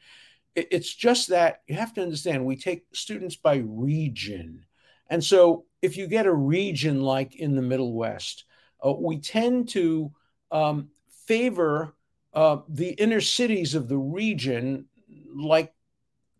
It, 0.54 0.68
it's 0.70 0.94
just 0.94 1.28
that 1.28 1.62
you 1.66 1.74
have 1.76 1.94
to 1.94 2.02
understand 2.02 2.44
we 2.44 2.56
take 2.56 2.84
students 2.92 3.36
by 3.36 3.62
region. 3.64 4.64
And 5.08 5.22
so 5.22 5.64
if 5.82 5.96
you 5.96 6.06
get 6.06 6.26
a 6.26 6.34
region 6.34 7.02
like 7.02 7.36
in 7.36 7.54
the 7.54 7.62
Middle 7.62 7.92
West, 7.92 8.44
uh, 8.84 8.92
we 8.92 9.18
tend 9.18 9.68
to 9.70 10.12
um, 10.50 10.88
favor 11.26 11.94
uh, 12.34 12.58
the 12.68 12.90
inner 12.90 13.20
cities 13.20 13.74
of 13.74 13.88
the 13.88 13.98
region, 13.98 14.86
like 15.34 15.72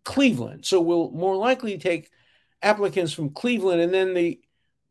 Cleveland. 0.03 0.65
So 0.65 0.81
we'll 0.81 1.11
more 1.11 1.35
likely 1.35 1.77
take 1.77 2.09
applicants 2.61 3.13
from 3.13 3.31
Cleveland 3.31 3.81
and 3.81 3.93
then 3.93 4.13
the 4.13 4.39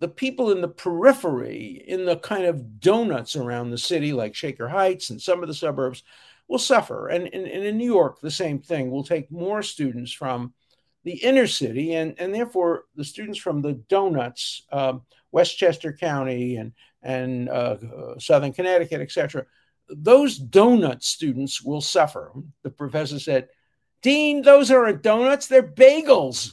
the 0.00 0.08
people 0.08 0.52
in 0.52 0.60
the 0.60 0.68
periphery, 0.68 1.82
in 1.86 2.04
the 2.04 2.16
kind 2.16 2.44
of 2.44 2.80
donuts 2.80 3.34
around 3.34 3.70
the 3.70 3.78
city, 3.78 4.12
like 4.12 4.34
Shaker 4.34 4.68
Heights 4.68 5.10
and 5.10 5.20
some 5.20 5.42
of 5.42 5.48
the 5.48 5.54
suburbs, 5.54 6.04
will 6.46 6.58
suffer. 6.58 7.08
And, 7.08 7.28
and, 7.34 7.46
and, 7.46 7.64
in 7.64 7.76
New 7.76 7.92
York, 7.92 8.20
the 8.20 8.30
same 8.30 8.60
thing. 8.60 8.90
We'll 8.90 9.02
take 9.02 9.30
more 9.30 9.62
students 9.62 10.12
from 10.12 10.54
the 11.08 11.14
inner 11.14 11.46
city, 11.46 11.94
and, 11.94 12.14
and 12.18 12.34
therefore 12.34 12.84
the 12.94 13.02
students 13.02 13.38
from 13.38 13.62
the 13.62 13.72
donuts, 13.72 14.66
um, 14.70 15.00
Westchester 15.32 15.90
County 15.90 16.56
and, 16.56 16.72
and 17.02 17.48
uh, 17.48 18.18
Southern 18.18 18.52
Connecticut, 18.52 19.00
etc., 19.00 19.46
those 19.88 20.38
donut 20.38 21.02
students 21.02 21.62
will 21.62 21.80
suffer. 21.80 22.30
The 22.62 22.68
professor 22.68 23.18
said, 23.18 23.48
Dean, 24.02 24.42
those 24.42 24.70
aren't 24.70 25.02
donuts, 25.02 25.46
they're 25.46 25.62
bagels. 25.62 26.52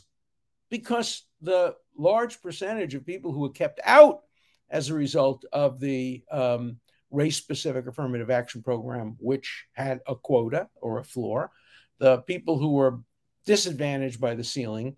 Because 0.69 1.23
the 1.41 1.75
large 1.97 2.41
percentage 2.41 2.95
of 2.95 3.05
people 3.05 3.33
who 3.33 3.41
were 3.41 3.49
kept 3.49 3.81
out 3.83 4.21
as 4.69 4.89
a 4.89 4.93
result 4.93 5.43
of 5.51 5.81
the 5.81 6.23
um, 6.31 6.77
race 7.11 7.35
specific 7.35 7.87
affirmative 7.87 8.29
action 8.29 8.63
program, 8.63 9.17
which 9.19 9.65
had 9.73 9.99
a 10.07 10.15
quota 10.15 10.69
or 10.79 10.99
a 10.99 11.03
floor. 11.03 11.51
The 11.99 12.19
people 12.19 12.57
who 12.57 12.71
were 12.71 12.99
disadvantaged 13.45 14.19
by 14.19 14.35
the 14.35 14.43
ceiling 14.43 14.95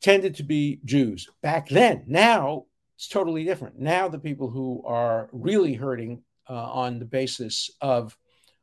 tended 0.00 0.34
to 0.36 0.42
be 0.42 0.80
Jews 0.84 1.28
back 1.42 1.68
then. 1.68 2.04
Now 2.06 2.66
it's 2.96 3.08
totally 3.08 3.44
different. 3.44 3.78
Now 3.78 4.08
the 4.08 4.18
people 4.18 4.50
who 4.50 4.82
are 4.86 5.28
really 5.32 5.74
hurting 5.74 6.22
uh, 6.48 6.54
on 6.54 6.98
the 6.98 7.04
basis 7.04 7.70
of 7.80 8.16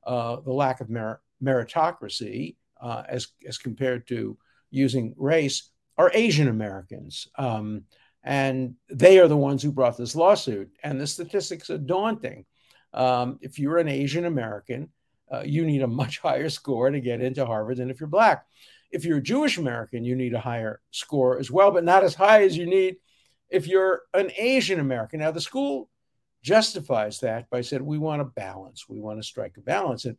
uh, 0.06 0.38
the 0.42 0.54
lack 0.54 0.82
of 0.82 0.90
mer- 0.90 1.22
meritocracy 1.44 2.56
uh, 2.82 3.04
as, 3.08 3.28
as 3.48 3.58
compared 3.58 4.08
to 4.08 4.38
using 4.70 5.14
race 5.18 5.72
are 5.98 6.12
Asian 6.14 6.48
Americans. 6.48 7.28
Um, 7.38 7.84
and 8.24 8.76
they 8.90 9.20
are 9.20 9.28
the 9.28 9.38
ones 9.38 9.64
who 9.64 9.72
brought 9.72 9.98
this 9.98 10.16
lawsuit. 10.16 10.70
And 10.84 11.00
the 11.00 11.08
statistics 11.08 11.70
are 11.70 11.78
daunting. 11.78 12.46
Um, 12.94 13.40
if 13.42 13.60
you're 13.60 13.78
an 13.78 13.88
Asian 13.88 14.26
American, 14.26 14.90
uh, 15.32 15.44
you 15.46 15.66
need 15.66 15.82
a 15.82 15.88
much 15.88 16.20
higher 16.22 16.50
score 16.50 16.90
to 16.90 17.00
get 17.00 17.22
into 17.22 17.46
Harvard 17.46 17.78
than 17.78 17.90
if 17.90 18.00
you're 18.00 18.08
black. 18.08 18.46
If 18.92 19.06
you're 19.06 19.18
a 19.18 19.24
Jewish 19.24 19.58
American, 19.58 20.04
you 20.04 20.16
need 20.16 20.34
a 20.34 20.40
higher 20.40 20.82
score 20.92 21.40
as 21.40 21.52
well, 21.52 21.72
but 21.72 21.84
not 21.84 22.04
as 22.04 22.16
high 22.16 22.44
as 22.44 22.58
you 22.58 22.66
need 22.66 22.98
if 23.50 23.68
you're 23.68 24.02
an 24.14 24.32
Asian 24.38 24.80
American. 24.80 25.20
Now, 25.20 25.32
the 25.32 25.42
school 25.42 25.90
justifies 26.42 27.20
that 27.20 27.50
by 27.50 27.62
saying 27.62 27.86
we 27.86 27.98
want 27.98 28.22
a 28.22 28.26
balance, 28.26 28.88
we 28.88 29.00
want 29.00 29.20
to 29.20 29.28
strike 29.28 29.58
a 29.58 29.62
balance. 29.62 30.06
And 30.06 30.18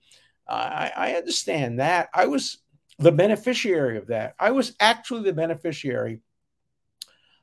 I, 0.48 0.92
I 0.94 1.12
understand 1.14 1.80
that. 1.80 2.08
I 2.14 2.26
was 2.26 2.58
the 2.98 3.12
beneficiary 3.12 3.96
of 3.98 4.08
that. 4.08 4.34
I 4.38 4.50
was 4.50 4.74
actually 4.80 5.22
the 5.22 5.32
beneficiary 5.32 6.20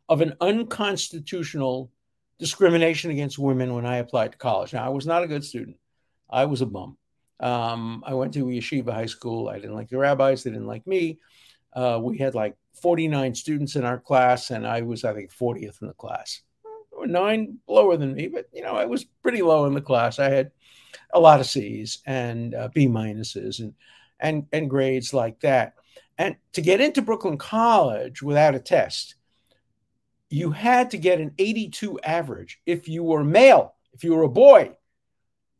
of 0.09 0.21
an 0.21 0.35
unconstitutional 0.39 1.91
discrimination 2.39 3.11
against 3.11 3.39
women 3.39 3.73
when 3.73 3.85
I 3.85 3.97
applied 3.97 4.33
to 4.33 4.37
college. 4.37 4.73
Now, 4.73 4.85
I 4.85 4.89
was 4.89 5.07
not 5.07 5.23
a 5.23 5.27
good 5.27 5.43
student. 5.43 5.77
I 6.29 6.45
was 6.45 6.61
a 6.61 6.65
bum. 6.65 6.97
Um, 7.39 8.03
I 8.05 8.13
went 8.13 8.33
to 8.33 8.45
yeshiva 8.45 8.93
high 8.93 9.05
school. 9.05 9.49
I 9.49 9.55
didn't 9.55 9.75
like 9.75 9.89
the 9.89 9.97
rabbis. 9.97 10.43
They 10.43 10.51
didn't 10.51 10.67
like 10.67 10.87
me. 10.87 11.19
Uh, 11.73 11.99
we 12.01 12.17
had 12.17 12.33
like 12.33 12.55
49 12.81 13.35
students 13.35 13.75
in 13.75 13.83
our 13.85 13.99
class, 13.99 14.51
and 14.51 14.65
I 14.65 14.81
was, 14.81 15.03
I 15.03 15.13
think, 15.13 15.31
40th 15.31 15.81
in 15.81 15.87
the 15.87 15.93
class. 15.93 16.41
Nine 17.05 17.59
lower 17.67 17.95
than 17.95 18.15
me, 18.15 18.27
but 18.27 18.47
you 18.51 18.63
know, 18.63 18.73
I 18.73 18.85
was 18.85 19.03
pretty 19.03 19.43
low 19.43 19.65
in 19.65 19.75
the 19.75 19.81
class. 19.81 20.17
I 20.17 20.29
had 20.29 20.51
a 21.13 21.19
lot 21.19 21.39
of 21.39 21.45
C's 21.45 21.99
and 22.07 22.55
uh, 22.55 22.69
B 22.73 22.87
minuses, 22.87 23.59
and 23.59 23.73
and, 24.19 24.47
and 24.51 24.69
grades 24.69 25.13
like 25.13 25.39
that. 25.41 25.73
And 26.17 26.35
to 26.53 26.61
get 26.61 26.81
into 26.81 27.01
Brooklyn 27.01 27.37
College 27.37 28.23
without 28.23 28.55
a 28.55 28.59
test, 28.59 29.15
you 30.29 30.51
had 30.51 30.91
to 30.91 30.97
get 30.97 31.21
an 31.21 31.33
82 31.37 31.99
average 32.01 32.59
if 32.65 32.87
you 32.87 33.03
were 33.03 33.23
male, 33.23 33.75
if 33.93 34.03
you 34.03 34.15
were 34.15 34.23
a 34.23 34.29
boy. 34.29 34.71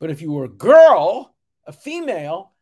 But 0.00 0.10
if 0.10 0.20
you 0.20 0.32
were 0.32 0.44
a 0.44 0.48
girl, 0.48 1.34
a 1.68 1.72
female, 1.72 2.54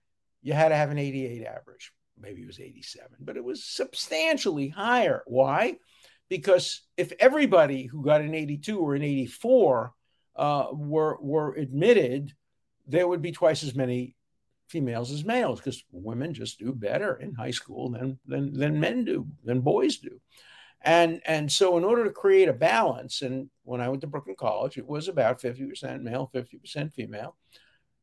you 0.42 0.52
had 0.52 0.68
to 0.68 0.76
have 0.76 0.90
an 0.90 0.98
88 0.98 1.46
average. 1.46 1.92
Maybe 2.20 2.42
it 2.42 2.46
was 2.46 2.60
87, 2.60 3.08
but 3.20 3.36
it 3.36 3.44
was 3.44 3.64
substantially 3.64 4.68
higher. 4.68 5.22
Why? 5.26 5.76
Because 6.28 6.82
if 6.96 7.12
everybody 7.20 7.84
who 7.84 8.04
got 8.04 8.20
an 8.20 8.34
82 8.34 8.78
or 8.78 8.94
an 8.94 9.02
84 9.02 9.92
uh, 10.34 10.66
were, 10.72 11.18
were 11.20 11.54
admitted, 11.54 12.34
there 12.86 13.06
would 13.06 13.22
be 13.22 13.32
twice 13.32 13.62
as 13.62 13.75
many 13.75 14.14
females 14.68 15.12
as 15.12 15.25
males 15.25 15.60
because 15.60 15.84
women 15.92 16.34
just 16.34 16.58
do 16.58 16.72
better 16.72 17.14
in 17.16 17.32
high 17.34 17.52
school 17.52 17.90
than, 17.90 18.18
than, 18.26 18.52
than 18.58 18.80
men 18.80 19.04
do, 19.04 19.26
than 19.44 19.60
boys 19.60 19.98
do. 19.98 20.20
And, 20.82 21.20
and 21.26 21.50
so, 21.50 21.78
in 21.78 21.84
order 21.84 22.04
to 22.04 22.10
create 22.10 22.48
a 22.48 22.52
balance, 22.52 23.22
and 23.22 23.50
when 23.64 23.80
I 23.80 23.88
went 23.88 24.02
to 24.02 24.06
Brooklyn 24.06 24.36
College, 24.38 24.78
it 24.78 24.86
was 24.86 25.08
about 25.08 25.40
50% 25.40 26.02
male, 26.02 26.30
50% 26.34 26.94
female. 26.94 27.36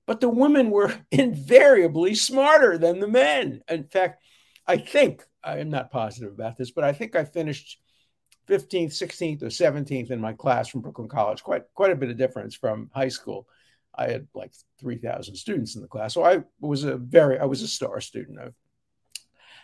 But 0.05 0.19
the 0.19 0.29
women 0.29 0.69
were 0.69 0.93
invariably 1.12 2.15
smarter 2.15 2.77
than 2.77 3.00
the 3.00 3.07
men. 3.07 3.62
In 3.69 3.86
fact, 3.86 4.24
I 4.67 4.77
think 4.77 5.24
I'm 5.43 5.69
not 5.69 5.91
positive 5.91 6.31
about 6.31 6.57
this, 6.57 6.72
but 6.72 6.83
I 6.83 6.93
think 6.93 7.15
I 7.15 7.25
finished 7.25 7.79
15th, 8.48 8.91
16th, 8.91 9.43
or 9.43 9.48
17th 9.48 10.12
in 10.12 10.19
my 10.19 10.33
class 10.33 10.67
from 10.67 10.81
Brooklyn 10.81 11.07
College. 11.10 11.43
Quite 11.43 11.63
quite 11.74 11.91
a 11.91 11.95
bit 11.95 12.10
of 12.10 12.17
difference 12.17 12.55
from 12.55 12.89
high 12.93 13.10
school. 13.10 13.48
I 13.95 14.10
had 14.10 14.27
like 14.33 14.51
3,000 14.79 15.36
students 15.36 15.75
in 15.75 15.81
the 15.81 15.88
class, 15.88 16.13
so 16.13 16.24
I 16.24 16.43
was 16.60 16.83
a 16.83 16.98
very 16.98 17.39
I 17.39 17.45
was 17.45 17.62
a 17.62 17.67
star 17.67 18.01
student. 18.01 18.39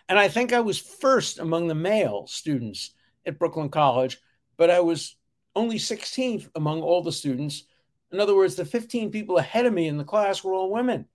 And 0.07 0.17
I 0.17 0.27
think 0.27 0.53
I 0.53 0.61
was 0.61 0.79
first 0.79 1.39
among 1.39 1.67
the 1.67 1.75
male 1.75 2.25
students 2.27 2.91
at 3.25 3.37
Brooklyn 3.37 3.69
College, 3.69 4.19
but 4.57 4.69
I 4.69 4.79
was 4.79 5.15
only 5.55 5.77
16th 5.77 6.49
among 6.55 6.81
all 6.81 7.03
the 7.03 7.11
students. 7.11 7.65
In 8.11 8.19
other 8.19 8.35
words, 8.35 8.55
the 8.55 8.65
15 8.65 9.11
people 9.11 9.37
ahead 9.37 9.65
of 9.65 9.73
me 9.73 9.87
in 9.87 9.97
the 9.97 10.03
class 10.03 10.43
were 10.43 10.53
all 10.53 10.71
women. 10.71 11.05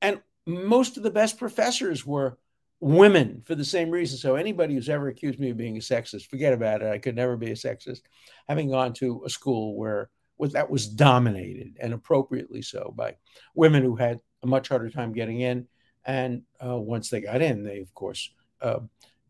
And 0.00 0.20
most 0.46 0.96
of 0.96 1.02
the 1.02 1.10
best 1.10 1.38
professors 1.38 2.06
were 2.06 2.38
women 2.80 3.42
for 3.44 3.54
the 3.54 3.64
same 3.64 3.90
reason. 3.90 4.18
So 4.18 4.36
anybody 4.36 4.74
who's 4.74 4.88
ever 4.88 5.08
accused 5.08 5.40
me 5.40 5.50
of 5.50 5.56
being 5.56 5.76
a 5.76 5.80
sexist, 5.80 6.26
forget 6.26 6.52
about 6.52 6.82
it. 6.82 6.88
I 6.88 6.98
could 6.98 7.16
never 7.16 7.36
be 7.36 7.50
a 7.50 7.54
sexist, 7.54 8.02
having 8.48 8.70
gone 8.70 8.92
to 8.94 9.22
a 9.24 9.30
school 9.30 9.76
where 9.76 10.10
that 10.52 10.68
was 10.68 10.86
dominated 10.86 11.76
and 11.80 11.94
appropriately 11.94 12.60
so 12.60 12.92
by 12.94 13.16
women 13.54 13.82
who 13.82 13.96
had 13.96 14.20
a 14.42 14.46
much 14.46 14.68
harder 14.68 14.90
time 14.90 15.12
getting 15.12 15.40
in. 15.40 15.66
And 16.04 16.42
uh, 16.64 16.76
once 16.76 17.08
they 17.08 17.22
got 17.22 17.40
in, 17.40 17.64
they 17.64 17.78
of 17.78 17.94
course 17.94 18.30
uh, 18.60 18.80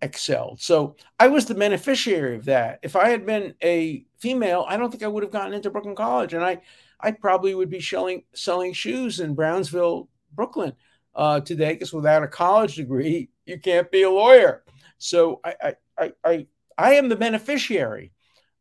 excelled. 0.02 0.60
So 0.60 0.96
I 1.20 1.28
was 1.28 1.46
the 1.46 1.54
beneficiary 1.54 2.34
of 2.36 2.46
that. 2.46 2.80
If 2.82 2.96
I 2.96 3.08
had 3.08 3.24
been 3.24 3.54
a 3.62 4.04
female, 4.24 4.64
I 4.66 4.78
don't 4.78 4.90
think 4.90 5.02
I 5.02 5.08
would 5.08 5.22
have 5.22 5.30
gotten 5.30 5.52
into 5.52 5.70
Brooklyn 5.70 5.94
College, 5.94 6.32
and 6.32 6.42
I, 6.42 6.62
I 6.98 7.10
probably 7.10 7.54
would 7.54 7.68
be 7.68 7.82
selling 7.82 8.24
selling 8.34 8.72
shoes 8.72 9.20
in 9.20 9.34
Brownsville, 9.34 10.08
Brooklyn 10.32 10.72
uh, 11.14 11.40
today. 11.40 11.74
Because 11.74 11.92
without 11.92 12.22
a 12.22 12.28
college 12.28 12.76
degree, 12.76 13.28
you 13.46 13.60
can't 13.60 13.90
be 13.90 14.02
a 14.02 14.10
lawyer. 14.10 14.64
So 14.96 15.40
I, 15.44 15.74
I, 15.98 16.12
I, 16.24 16.46
I 16.78 16.94
am 16.94 17.10
the 17.10 17.16
beneficiary 17.16 18.12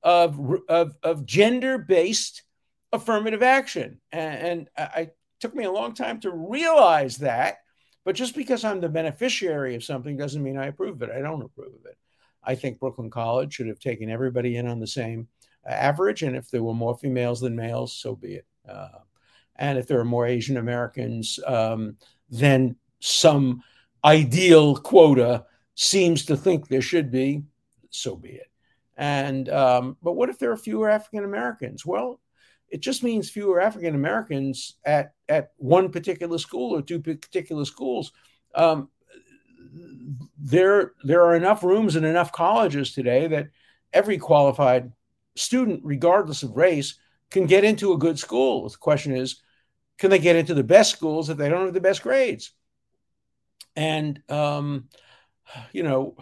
of, 0.01 0.37
of, 0.67 0.97
of 1.01 1.25
gender 1.25 1.77
based 1.77 2.43
affirmative 2.91 3.41
action. 3.41 4.01
And, 4.11 4.67
and 4.77 4.91
I, 4.93 5.11
took 5.39 5.53
me 5.53 5.65
a 5.65 5.71
long 5.71 5.93
time 5.93 6.21
to 6.21 6.31
realize 6.31 7.17
that. 7.17 7.57
But 8.05 8.15
just 8.15 8.33
because 8.33 8.63
I'm 8.63 8.79
the 8.79 8.87
beneficiary 8.87 9.75
of 9.75 9.83
something 9.83 10.15
doesn't 10.15 10.41
mean 10.41 10.57
I 10.57 10.67
approve 10.67 11.01
of 11.01 11.09
it. 11.09 11.13
I 11.13 11.19
don't 11.19 11.41
approve 11.41 11.73
of 11.73 11.85
it. 11.85 11.97
I 12.41 12.55
think 12.55 12.79
Brooklyn 12.79 13.09
College 13.09 13.53
should 13.53 13.67
have 13.67 13.79
taken 13.79 14.09
everybody 14.09 14.55
in 14.55 14.67
on 14.67 14.79
the 14.79 14.87
same 14.87 15.27
average. 15.65 16.23
And 16.23 16.35
if 16.35 16.49
there 16.49 16.63
were 16.63 16.73
more 16.73 16.97
females 16.97 17.39
than 17.39 17.55
males, 17.55 17.93
so 17.93 18.15
be 18.15 18.35
it. 18.35 18.45
Uh, 18.67 18.99
and 19.55 19.77
if 19.77 19.87
there 19.87 19.99
are 19.99 20.05
more 20.05 20.25
Asian 20.25 20.57
Americans, 20.57 21.39
um, 21.45 21.97
then 22.29 22.75
some 22.99 23.63
ideal 24.03 24.75
quota 24.75 25.45
seems 25.75 26.25
to 26.25 26.37
think 26.37 26.67
there 26.67 26.81
should 26.81 27.11
be, 27.11 27.43
so 27.89 28.15
be 28.15 28.29
it. 28.29 28.49
And 28.95 29.49
um, 29.49 29.97
but 30.03 30.13
what 30.13 30.29
if 30.29 30.37
there 30.37 30.51
are 30.51 30.57
fewer 30.57 30.89
African 30.89 31.23
Americans? 31.23 31.85
Well, 31.85 32.19
it 32.69 32.81
just 32.81 33.03
means 33.03 33.29
fewer 33.29 33.59
African 33.59 33.95
Americans 33.95 34.77
at 34.85 35.13
at 35.29 35.51
one 35.57 35.91
particular 35.91 36.37
school 36.37 36.75
or 36.75 36.81
two 36.81 36.99
particular 36.99 37.65
schools. 37.65 38.11
Um, 38.53 38.89
there 40.37 40.93
there 41.03 41.23
are 41.23 41.35
enough 41.35 41.63
rooms 41.63 41.95
and 41.95 42.05
enough 42.05 42.31
colleges 42.31 42.93
today 42.93 43.27
that 43.27 43.47
every 43.91 44.17
qualified 44.17 44.91
student, 45.35 45.81
regardless 45.83 46.43
of 46.43 46.57
race, 46.57 46.95
can 47.29 47.45
get 47.45 47.63
into 47.63 47.93
a 47.93 47.97
good 47.97 48.19
school. 48.19 48.69
The 48.69 48.77
question 48.77 49.15
is, 49.15 49.41
can 49.97 50.09
they 50.09 50.19
get 50.19 50.35
into 50.35 50.53
the 50.53 50.63
best 50.63 50.91
schools 50.91 51.29
if 51.29 51.37
they 51.37 51.49
don't 51.49 51.65
have 51.65 51.73
the 51.73 51.81
best 51.81 52.03
grades? 52.03 52.51
And, 53.75 54.21
um, 54.29 54.89
you 55.71 55.83
know, 55.83 56.15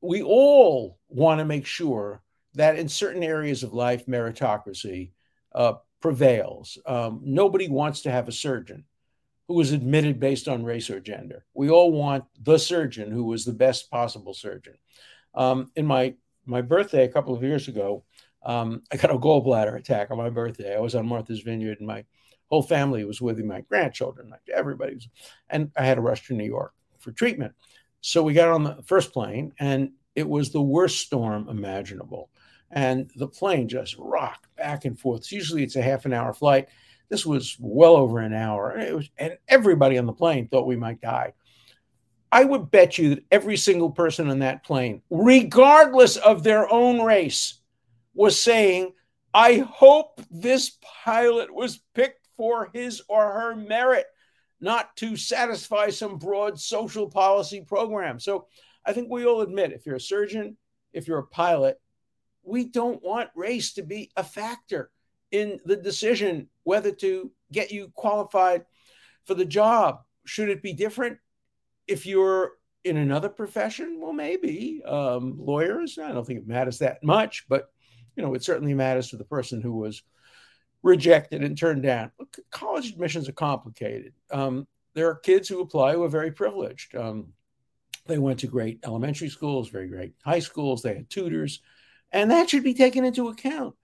we 0.00 0.22
all 0.22 0.98
want 1.08 1.38
to 1.40 1.44
make 1.44 1.66
sure 1.66 2.22
that 2.54 2.78
in 2.78 2.88
certain 2.88 3.22
areas 3.22 3.62
of 3.62 3.72
life, 3.72 4.06
meritocracy 4.06 5.10
uh, 5.54 5.74
prevails. 6.00 6.78
Um, 6.84 7.20
nobody 7.24 7.68
wants 7.68 8.02
to 8.02 8.10
have 8.10 8.28
a 8.28 8.32
surgeon 8.32 8.84
who 9.48 9.54
was 9.54 9.72
admitted 9.72 10.20
based 10.20 10.48
on 10.48 10.64
race 10.64 10.90
or 10.90 11.00
gender. 11.00 11.44
We 11.54 11.70
all 11.70 11.92
want 11.92 12.24
the 12.40 12.58
surgeon 12.58 13.10
who 13.10 13.24
was 13.24 13.44
the 13.44 13.52
best 13.52 13.90
possible 13.90 14.34
surgeon. 14.34 14.74
Um, 15.34 15.70
in 15.76 15.86
my 15.86 16.14
my 16.44 16.60
birthday 16.60 17.04
a 17.04 17.08
couple 17.12 17.34
of 17.34 17.42
years 17.42 17.68
ago, 17.68 18.04
um, 18.44 18.82
I 18.92 18.96
got 18.96 19.10
a 19.10 19.18
gallbladder 19.18 19.76
attack 19.76 20.10
on 20.10 20.18
my 20.18 20.30
birthday. 20.30 20.76
I 20.76 20.80
was 20.80 20.94
on 20.94 21.06
Martha's 21.06 21.40
Vineyard, 21.40 21.78
and 21.78 21.86
my 21.86 22.04
whole 22.48 22.62
family 22.62 23.04
was 23.04 23.20
with 23.20 23.38
me, 23.38 23.44
my 23.44 23.60
grandchildren, 23.62 24.30
like 24.30 24.40
everybody 24.52 24.94
was, 24.94 25.08
and 25.48 25.70
I 25.76 25.84
had 25.84 25.94
to 25.94 26.00
rush 26.00 26.26
to 26.26 26.34
New 26.34 26.44
York 26.44 26.74
for 26.98 27.12
treatment. 27.12 27.54
So 28.00 28.22
we 28.22 28.34
got 28.34 28.48
on 28.48 28.64
the 28.64 28.82
first 28.84 29.12
plane, 29.12 29.52
and 29.58 29.92
it 30.14 30.28
was 30.28 30.50
the 30.50 30.60
worst 30.60 30.98
storm 30.98 31.48
imaginable. 31.48 32.30
And 32.70 33.10
the 33.16 33.28
plane 33.28 33.68
just 33.68 33.96
rocked 33.98 34.54
back 34.56 34.84
and 34.84 34.98
forth. 34.98 35.30
Usually 35.30 35.62
it's 35.62 35.76
a 35.76 35.82
half 35.82 36.04
an 36.04 36.12
hour 36.12 36.32
flight. 36.32 36.68
This 37.08 37.26
was 37.26 37.56
well 37.60 37.96
over 37.96 38.18
an 38.18 38.32
hour. 38.32 38.70
And, 38.70 38.96
was, 38.96 39.10
and 39.18 39.36
everybody 39.48 39.98
on 39.98 40.06
the 40.06 40.12
plane 40.12 40.48
thought 40.48 40.66
we 40.66 40.76
might 40.76 41.00
die. 41.00 41.34
I 42.30 42.44
would 42.44 42.70
bet 42.70 42.96
you 42.96 43.10
that 43.10 43.24
every 43.30 43.58
single 43.58 43.90
person 43.90 44.30
on 44.30 44.38
that 44.38 44.64
plane, 44.64 45.02
regardless 45.10 46.16
of 46.16 46.42
their 46.42 46.70
own 46.72 47.02
race, 47.02 47.60
was 48.14 48.40
saying, 48.40 48.92
I 49.34 49.58
hope 49.58 50.20
this 50.30 50.78
pilot 51.04 51.52
was 51.52 51.80
picked 51.94 52.28
for 52.36 52.70
his 52.72 53.02
or 53.08 53.32
her 53.32 53.56
merit, 53.56 54.06
not 54.60 54.94
to 54.96 55.16
satisfy 55.16 55.90
some 55.90 56.18
broad 56.18 56.60
social 56.60 57.08
policy 57.08 57.62
program. 57.62 58.20
So 58.20 58.46
I 58.84 58.92
think 58.92 59.10
we 59.10 59.24
all 59.24 59.40
admit 59.40 59.72
if 59.72 59.86
you're 59.86 59.96
a 59.96 60.00
surgeon, 60.00 60.56
if 60.92 61.08
you're 61.08 61.18
a 61.18 61.26
pilot, 61.26 61.80
we 62.42 62.64
don't 62.64 63.02
want 63.02 63.30
race 63.34 63.74
to 63.74 63.82
be 63.82 64.10
a 64.16 64.24
factor 64.24 64.90
in 65.30 65.60
the 65.64 65.76
decision 65.76 66.48
whether 66.64 66.92
to 66.92 67.30
get 67.50 67.70
you 67.70 67.90
qualified 67.94 68.64
for 69.24 69.34
the 69.34 69.44
job. 69.44 70.00
Should 70.24 70.50
it 70.50 70.62
be 70.62 70.72
different 70.72 71.18
if 71.86 72.06
you're 72.06 72.52
in 72.84 72.96
another 72.96 73.28
profession? 73.28 73.98
Well, 74.00 74.12
maybe 74.12 74.82
um, 74.84 75.36
lawyers. 75.38 75.98
I 75.98 76.12
don't 76.12 76.26
think 76.26 76.40
it 76.40 76.46
matters 76.46 76.78
that 76.78 77.02
much, 77.02 77.46
but 77.48 77.68
you 78.16 78.22
know, 78.22 78.34
it 78.34 78.44
certainly 78.44 78.74
matters 78.74 79.08
to 79.10 79.16
the 79.16 79.24
person 79.24 79.60
who 79.60 79.72
was 79.72 80.02
rejected 80.82 81.42
and 81.42 81.56
turned 81.56 81.82
down. 81.82 82.10
College 82.50 82.90
admissions 82.90 83.28
are 83.28 83.32
complicated. 83.32 84.12
Um, 84.30 84.66
there 84.94 85.08
are 85.08 85.14
kids 85.14 85.48
who 85.48 85.60
apply 85.60 85.92
who 85.92 86.02
are 86.02 86.08
very 86.08 86.32
privileged. 86.32 86.94
Um, 86.94 87.32
they 88.06 88.18
went 88.18 88.40
to 88.40 88.46
great 88.46 88.80
elementary 88.84 89.28
schools, 89.28 89.68
very 89.68 89.88
great 89.88 90.14
high 90.24 90.40
schools. 90.40 90.82
They 90.82 90.94
had 90.94 91.08
tutors, 91.08 91.60
and 92.10 92.30
that 92.30 92.50
should 92.50 92.64
be 92.64 92.74
taken 92.74 93.04
into 93.04 93.28
account. 93.28 93.74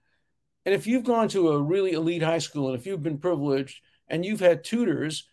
And 0.66 0.74
if 0.74 0.86
you've 0.86 1.04
gone 1.04 1.28
to 1.28 1.50
a 1.50 1.62
really 1.62 1.92
elite 1.92 2.22
high 2.22 2.38
school 2.38 2.68
and 2.68 2.78
if 2.78 2.84
you've 2.84 3.02
been 3.02 3.18
privileged 3.18 3.80
and 4.08 4.24
you've 4.24 4.40
had 4.40 4.64
tutors, 4.64 5.28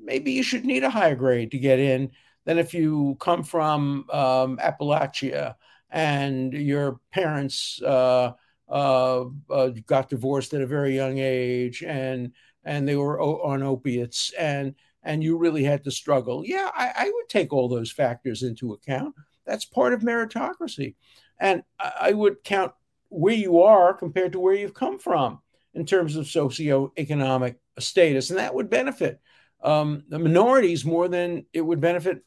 maybe 0.00 0.32
you 0.32 0.42
should 0.42 0.64
need 0.64 0.84
a 0.84 0.90
higher 0.90 1.16
grade 1.16 1.50
to 1.52 1.58
get 1.58 1.78
in 1.78 2.10
than 2.44 2.58
if 2.58 2.72
you 2.74 3.16
come 3.20 3.42
from 3.42 4.06
um, 4.10 4.58
Appalachia 4.58 5.56
and 5.90 6.52
your 6.52 7.00
parents 7.10 7.80
uh, 7.82 8.32
uh, 8.68 9.24
uh, 9.50 9.68
got 9.86 10.08
divorced 10.08 10.54
at 10.54 10.62
a 10.62 10.66
very 10.66 10.94
young 10.94 11.18
age 11.18 11.82
and 11.82 12.32
and 12.64 12.86
they 12.86 12.96
were 12.96 13.20
on 13.20 13.62
opiates 13.62 14.32
and 14.38 14.74
and 15.02 15.24
you 15.24 15.38
really 15.38 15.64
had 15.64 15.82
to 15.84 15.90
struggle. 15.90 16.42
Yeah 16.44 16.70
I, 16.74 16.92
I, 16.96 17.10
would 17.12 17.28
take 17.28 17.52
all 17.52 17.68
those 17.68 17.90
factors 17.90 18.42
into 18.42 18.72
account. 18.72 19.14
That's 19.46 19.64
part 19.64 19.94
of 19.94 20.02
meritocracy. 20.02 20.94
And 21.40 21.62
I, 21.78 22.12
would 22.12 22.44
count 22.44 22.72
where 23.08 23.34
you 23.34 23.62
are 23.62 23.94
compared 23.94 24.32
to 24.32 24.40
where 24.40 24.54
you've 24.54 24.74
come 24.74 24.98
from 24.98 25.40
in 25.72 25.86
terms 25.86 26.16
of 26.16 26.26
socioeconomic 26.26 27.56
status 27.78 28.28
and 28.28 28.38
that 28.38 28.54
would 28.54 28.68
benefit 28.68 29.20
um, 29.62 30.04
the 30.08 30.18
minorities 30.18 30.84
more 30.84 31.08
than 31.08 31.46
it 31.52 31.62
would 31.62 31.80
benefit 31.80 32.22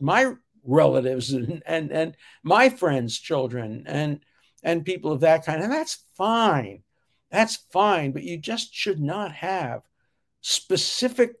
my 0.00 0.32
relatives 0.66 1.32
and, 1.32 1.62
and 1.66 1.92
and 1.92 2.16
my 2.42 2.68
friends 2.68 3.18
children 3.18 3.84
and 3.86 4.20
and 4.62 4.84
people 4.84 5.12
of 5.12 5.20
that 5.20 5.44
kind. 5.44 5.62
And 5.62 5.72
that's 5.72 6.04
fine. 6.14 6.82
That's 7.30 7.56
fine. 7.70 8.12
But 8.12 8.24
you 8.24 8.36
just 8.36 8.74
should 8.74 9.00
not 9.00 9.32
have 9.32 9.82
specific 10.40 11.36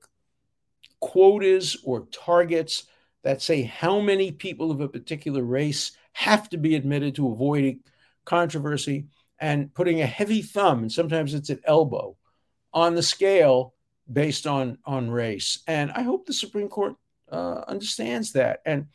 quotas 1.00 1.76
or 1.84 2.06
targets 2.12 2.84
that 3.22 3.42
say 3.42 3.62
how 3.62 4.00
many 4.00 4.30
people 4.32 4.70
of 4.70 4.80
a 4.80 4.88
particular 4.88 5.42
race 5.42 5.92
have 6.12 6.48
to 6.50 6.56
be 6.56 6.76
admitted 6.76 7.14
to 7.16 7.32
avoid 7.32 7.78
controversy 8.24 9.06
and 9.38 9.72
putting 9.74 10.00
a 10.00 10.06
heavy 10.06 10.40
thumb, 10.40 10.78
and 10.80 10.92
sometimes 10.92 11.34
it's 11.34 11.50
an 11.50 11.60
elbow, 11.64 12.16
on 12.72 12.94
the 12.94 13.02
scale 13.02 13.74
based 14.10 14.46
on, 14.46 14.78
on 14.86 15.10
race. 15.10 15.62
And 15.66 15.90
I 15.92 16.02
hope 16.02 16.24
the 16.24 16.32
Supreme 16.32 16.68
Court 16.68 16.94
uh, 17.30 17.64
understands 17.66 18.32
that. 18.32 18.62
And, 18.64 18.86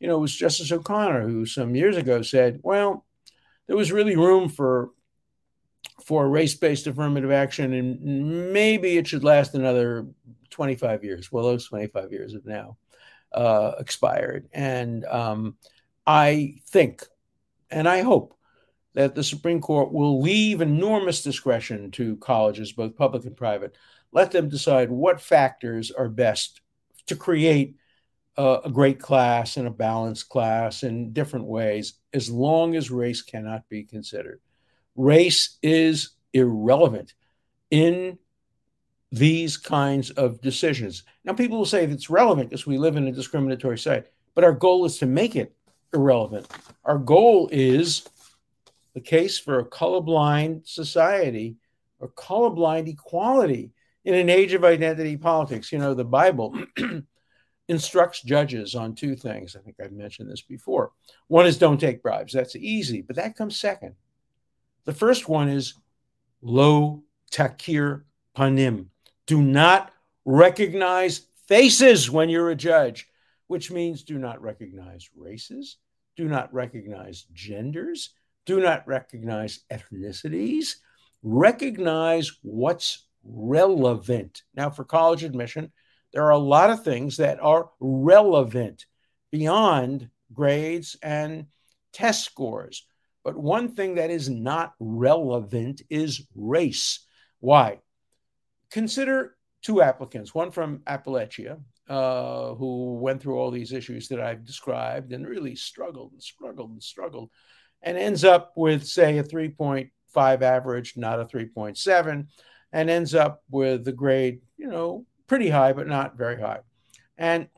you 0.00 0.08
know, 0.08 0.16
it 0.16 0.20
was 0.20 0.34
Justice 0.34 0.72
O'Connor 0.72 1.28
who 1.28 1.46
some 1.46 1.74
years 1.74 1.96
ago 1.96 2.22
said, 2.22 2.60
well, 2.62 3.04
there 3.66 3.76
was 3.76 3.92
really 3.92 4.16
room 4.16 4.48
for 4.48 4.90
for 6.04 6.28
race 6.28 6.54
based 6.54 6.86
affirmative 6.86 7.30
action, 7.30 7.72
and 7.72 8.52
maybe 8.52 8.98
it 8.98 9.06
should 9.06 9.24
last 9.24 9.54
another 9.54 10.06
25 10.50 11.02
years. 11.02 11.32
Well, 11.32 11.44
those 11.44 11.66
25 11.66 12.12
years 12.12 12.34
have 12.34 12.44
now 12.44 12.76
uh, 13.32 13.72
expired. 13.78 14.48
And 14.52 15.04
um, 15.06 15.56
I 16.06 16.60
think 16.68 17.02
and 17.70 17.88
I 17.88 18.02
hope 18.02 18.36
that 18.94 19.14
the 19.14 19.24
Supreme 19.24 19.60
Court 19.60 19.92
will 19.92 20.20
leave 20.20 20.60
enormous 20.60 21.22
discretion 21.22 21.90
to 21.92 22.16
colleges, 22.18 22.72
both 22.72 22.96
public 22.96 23.24
and 23.24 23.36
private. 23.36 23.76
Let 24.12 24.30
them 24.30 24.48
decide 24.48 24.90
what 24.90 25.20
factors 25.20 25.90
are 25.90 26.08
best 26.08 26.60
to 27.06 27.16
create 27.16 27.76
a, 28.36 28.60
a 28.64 28.70
great 28.70 29.00
class 29.00 29.56
and 29.56 29.66
a 29.66 29.70
balanced 29.70 30.28
class 30.28 30.82
in 30.82 31.12
different 31.12 31.46
ways, 31.46 31.94
as 32.12 32.30
long 32.30 32.76
as 32.76 32.90
race 32.90 33.22
cannot 33.22 33.68
be 33.68 33.84
considered. 33.84 34.40
Race 34.96 35.58
is 35.62 36.10
irrelevant 36.32 37.14
in 37.70 38.18
these 39.12 39.56
kinds 39.56 40.10
of 40.10 40.40
decisions. 40.40 41.04
Now, 41.24 41.34
people 41.34 41.58
will 41.58 41.66
say 41.66 41.84
it's 41.84 42.10
relevant 42.10 42.50
because 42.50 42.66
we 42.66 42.78
live 42.78 42.96
in 42.96 43.06
a 43.06 43.12
discriminatory 43.12 43.78
society, 43.78 44.08
but 44.34 44.44
our 44.44 44.52
goal 44.52 44.84
is 44.84 44.98
to 44.98 45.06
make 45.06 45.36
it 45.36 45.54
irrelevant. 45.92 46.48
Our 46.84 46.98
goal 46.98 47.48
is 47.52 48.08
the 48.94 49.00
case 49.00 49.38
for 49.38 49.58
a 49.58 49.64
colorblind 49.64 50.66
society 50.66 51.56
or 52.00 52.08
colorblind 52.08 52.88
equality 52.88 53.72
in 54.04 54.14
an 54.14 54.28
age 54.28 54.52
of 54.52 54.64
identity 54.64 55.16
politics. 55.16 55.72
You 55.72 55.78
know, 55.78 55.94
the 55.94 56.04
Bible 56.04 56.56
instructs 57.68 58.22
judges 58.22 58.74
on 58.74 58.94
two 58.94 59.16
things. 59.16 59.56
I 59.56 59.60
think 59.60 59.76
I've 59.82 59.92
mentioned 59.92 60.30
this 60.30 60.42
before. 60.42 60.92
One 61.28 61.46
is 61.46 61.58
don't 61.58 61.80
take 61.80 62.02
bribes. 62.02 62.32
That's 62.32 62.56
easy, 62.56 63.00
but 63.02 63.16
that 63.16 63.36
comes 63.36 63.56
second. 63.56 63.94
The 64.84 64.92
first 64.92 65.28
one 65.28 65.48
is 65.48 65.74
lo 66.42 67.02
takir 67.32 68.02
panim. 68.36 68.86
Do 69.26 69.40
not 69.40 69.92
recognize 70.24 71.22
faces 71.48 72.10
when 72.10 72.28
you're 72.28 72.50
a 72.50 72.56
judge, 72.56 73.08
which 73.46 73.70
means 73.70 74.02
do 74.02 74.18
not 74.18 74.40
recognize 74.42 75.08
races, 75.16 75.78
do 76.16 76.28
not 76.28 76.52
recognize 76.52 77.26
genders, 77.32 78.10
do 78.46 78.60
not 78.60 78.86
recognize 78.86 79.60
ethnicities, 79.70 80.76
recognize 81.22 82.30
what's 82.42 83.06
relevant. 83.24 84.42
Now, 84.54 84.70
for 84.70 84.84
college 84.84 85.24
admission, 85.24 85.72
there 86.14 86.24
are 86.24 86.30
a 86.30 86.38
lot 86.38 86.70
of 86.70 86.84
things 86.84 87.16
that 87.16 87.42
are 87.42 87.70
relevant 87.80 88.86
beyond 89.32 90.08
grades 90.32 90.96
and 91.02 91.46
test 91.92 92.24
scores. 92.24 92.86
But 93.24 93.36
one 93.36 93.74
thing 93.74 93.96
that 93.96 94.10
is 94.10 94.30
not 94.30 94.74
relevant 94.78 95.82
is 95.90 96.24
race. 96.36 97.00
Why? 97.40 97.80
Consider 98.70 99.34
two 99.60 99.82
applicants, 99.82 100.32
one 100.32 100.52
from 100.52 100.82
Appalachia, 100.86 101.58
uh, 101.88 102.54
who 102.54 102.94
went 102.94 103.20
through 103.20 103.36
all 103.36 103.50
these 103.50 103.72
issues 103.72 104.06
that 104.08 104.20
I've 104.20 104.44
described 104.44 105.12
and 105.12 105.26
really 105.26 105.56
struggled 105.56 106.12
and 106.12 106.22
struggled 106.22 106.70
and 106.70 106.82
struggled, 106.82 107.30
and 107.82 107.98
ends 107.98 108.22
up 108.22 108.52
with, 108.54 108.86
say, 108.86 109.18
a 109.18 109.24
3.5 109.24 110.42
average, 110.42 110.96
not 110.96 111.20
a 111.20 111.24
3.7, 111.24 112.28
and 112.72 112.90
ends 112.90 113.16
up 113.16 113.42
with 113.50 113.84
the 113.84 113.92
grade, 113.92 114.42
you 114.56 114.68
know, 114.68 115.04
pretty 115.26 115.48
high, 115.48 115.72
but 115.72 115.86
not 115.86 116.16
very 116.16 116.40
high. 116.40 116.60
And 117.16 117.48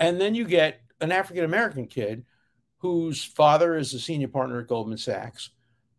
and 0.00 0.20
then 0.20 0.34
you 0.34 0.44
get 0.44 0.80
an 1.00 1.12
African 1.12 1.44
American 1.44 1.86
kid 1.86 2.24
whose 2.78 3.22
father 3.24 3.76
is 3.76 3.94
a 3.94 4.00
senior 4.00 4.28
partner 4.28 4.60
at 4.60 4.66
Goldman 4.66 4.98
Sachs, 4.98 5.50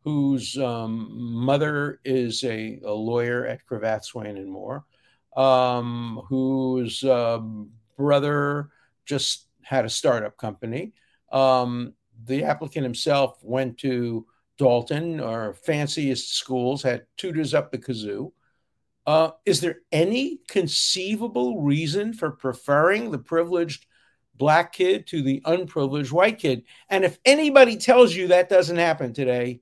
whose 0.04 0.58
um, 0.58 1.08
mother 1.12 2.02
is 2.04 2.44
a, 2.44 2.80
a, 2.84 2.92
lawyer 2.92 3.46
at 3.46 3.66
Cravath, 3.66 4.04
Swaine 4.04 4.36
and 4.36 4.52
Moore, 4.52 4.84
um, 5.38 6.22
whose 6.28 7.02
um, 7.06 7.70
brother 7.98 8.70
just 9.06 9.48
had 9.62 9.86
a 9.86 9.90
startup 9.90 10.36
company. 10.38 10.92
Um, 11.32 11.94
the 12.26 12.44
applicant 12.44 12.84
himself 12.84 13.40
went 13.42 13.78
to 13.80 14.26
Dalton 14.58 15.22
or 15.22 15.54
fanciest 15.54 16.36
schools, 16.36 16.84
had 16.84 17.06
tutors 17.18 17.54
up 17.54 17.72
the 17.72 17.78
kazoo. 17.78 18.34
Uh, 19.06 19.32
is 19.46 19.62
there 19.62 19.80
any 19.92 20.40
conceivable 20.48 21.62
reason 21.62 22.14
for 22.14 22.32
preferring 22.32 23.12
the 23.12 23.20
privileged 23.20 23.86
black 24.36 24.74
kid 24.74 25.06
to 25.08 25.22
the 25.22 25.42
unprivileged 25.46 26.12
white 26.12 26.40
kid? 26.40 26.64
And 26.90 27.04
if 27.04 27.20
anybody 27.26 27.78
tells 27.78 28.16
you 28.16 28.28
that 28.28 28.50
doesn't 28.50 28.78
happen 28.78 29.14
today, 29.14 29.62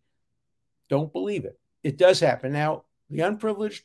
don't 0.89 1.11
believe 1.11 1.45
it. 1.45 1.59
It 1.83 1.97
does 1.97 2.19
happen. 2.19 2.51
Now, 2.51 2.83
the 3.09 3.21
unprivileged 3.21 3.83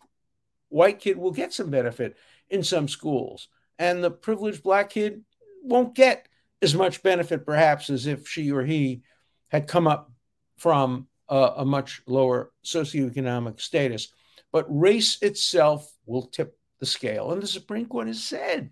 white 0.68 0.98
kid 0.98 1.16
will 1.16 1.32
get 1.32 1.52
some 1.52 1.70
benefit 1.70 2.16
in 2.50 2.62
some 2.62 2.88
schools, 2.88 3.48
and 3.78 4.04
the 4.04 4.10
privileged 4.10 4.62
black 4.62 4.90
kid 4.90 5.24
won't 5.62 5.94
get 5.94 6.28
as 6.62 6.74
much 6.74 7.02
benefit, 7.02 7.46
perhaps, 7.46 7.90
as 7.90 8.06
if 8.06 8.28
she 8.28 8.52
or 8.52 8.64
he 8.64 9.02
had 9.48 9.66
come 9.66 9.86
up 9.86 10.12
from 10.58 11.06
a, 11.28 11.52
a 11.58 11.64
much 11.64 12.02
lower 12.06 12.52
socioeconomic 12.64 13.60
status. 13.60 14.12
But 14.56 14.64
race 14.70 15.20
itself 15.20 15.92
will 16.06 16.28
tip 16.28 16.58
the 16.80 16.86
scale. 16.86 17.30
And 17.30 17.42
the 17.42 17.46
Supreme 17.46 17.84
Court 17.84 18.06
has 18.06 18.24
said 18.24 18.70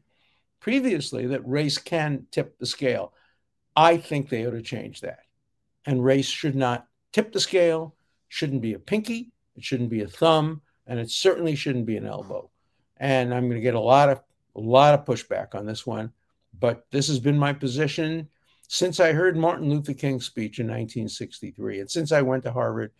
previously 0.58 1.26
that 1.26 1.46
race 1.46 1.76
can 1.76 2.26
tip 2.30 2.58
the 2.58 2.64
scale. 2.64 3.12
I 3.76 3.98
think 3.98 4.30
they 4.30 4.46
ought 4.46 4.52
to 4.52 4.62
change 4.62 5.02
that. 5.02 5.18
And 5.84 6.02
race 6.02 6.24
should 6.24 6.56
not 6.56 6.86
tip 7.12 7.34
the 7.34 7.40
scale, 7.40 7.96
shouldn't 8.28 8.62
be 8.62 8.72
a 8.72 8.78
pinky, 8.78 9.30
it 9.56 9.62
shouldn't 9.62 9.90
be 9.90 10.00
a 10.00 10.08
thumb, 10.08 10.62
and 10.86 10.98
it 10.98 11.10
certainly 11.10 11.54
shouldn't 11.54 11.84
be 11.84 11.98
an 11.98 12.06
elbow. 12.06 12.48
And 12.96 13.34
I'm 13.34 13.50
going 13.50 13.60
to 13.60 13.60
get 13.60 13.74
a 13.74 13.78
lot 13.78 14.08
of 14.08 14.22
a 14.56 14.60
lot 14.60 14.94
of 14.94 15.04
pushback 15.04 15.54
on 15.54 15.66
this 15.66 15.86
one, 15.86 16.14
but 16.58 16.86
this 16.92 17.08
has 17.08 17.20
been 17.20 17.36
my 17.36 17.52
position 17.52 18.30
since 18.68 19.00
I 19.00 19.12
heard 19.12 19.36
Martin 19.36 19.68
Luther 19.68 19.92
King's 19.92 20.24
speech 20.24 20.60
in 20.60 20.66
1963, 20.66 21.80
and 21.80 21.90
since 21.90 22.10
I 22.10 22.22
went 22.22 22.42
to 22.44 22.52
Harvard 22.52 22.92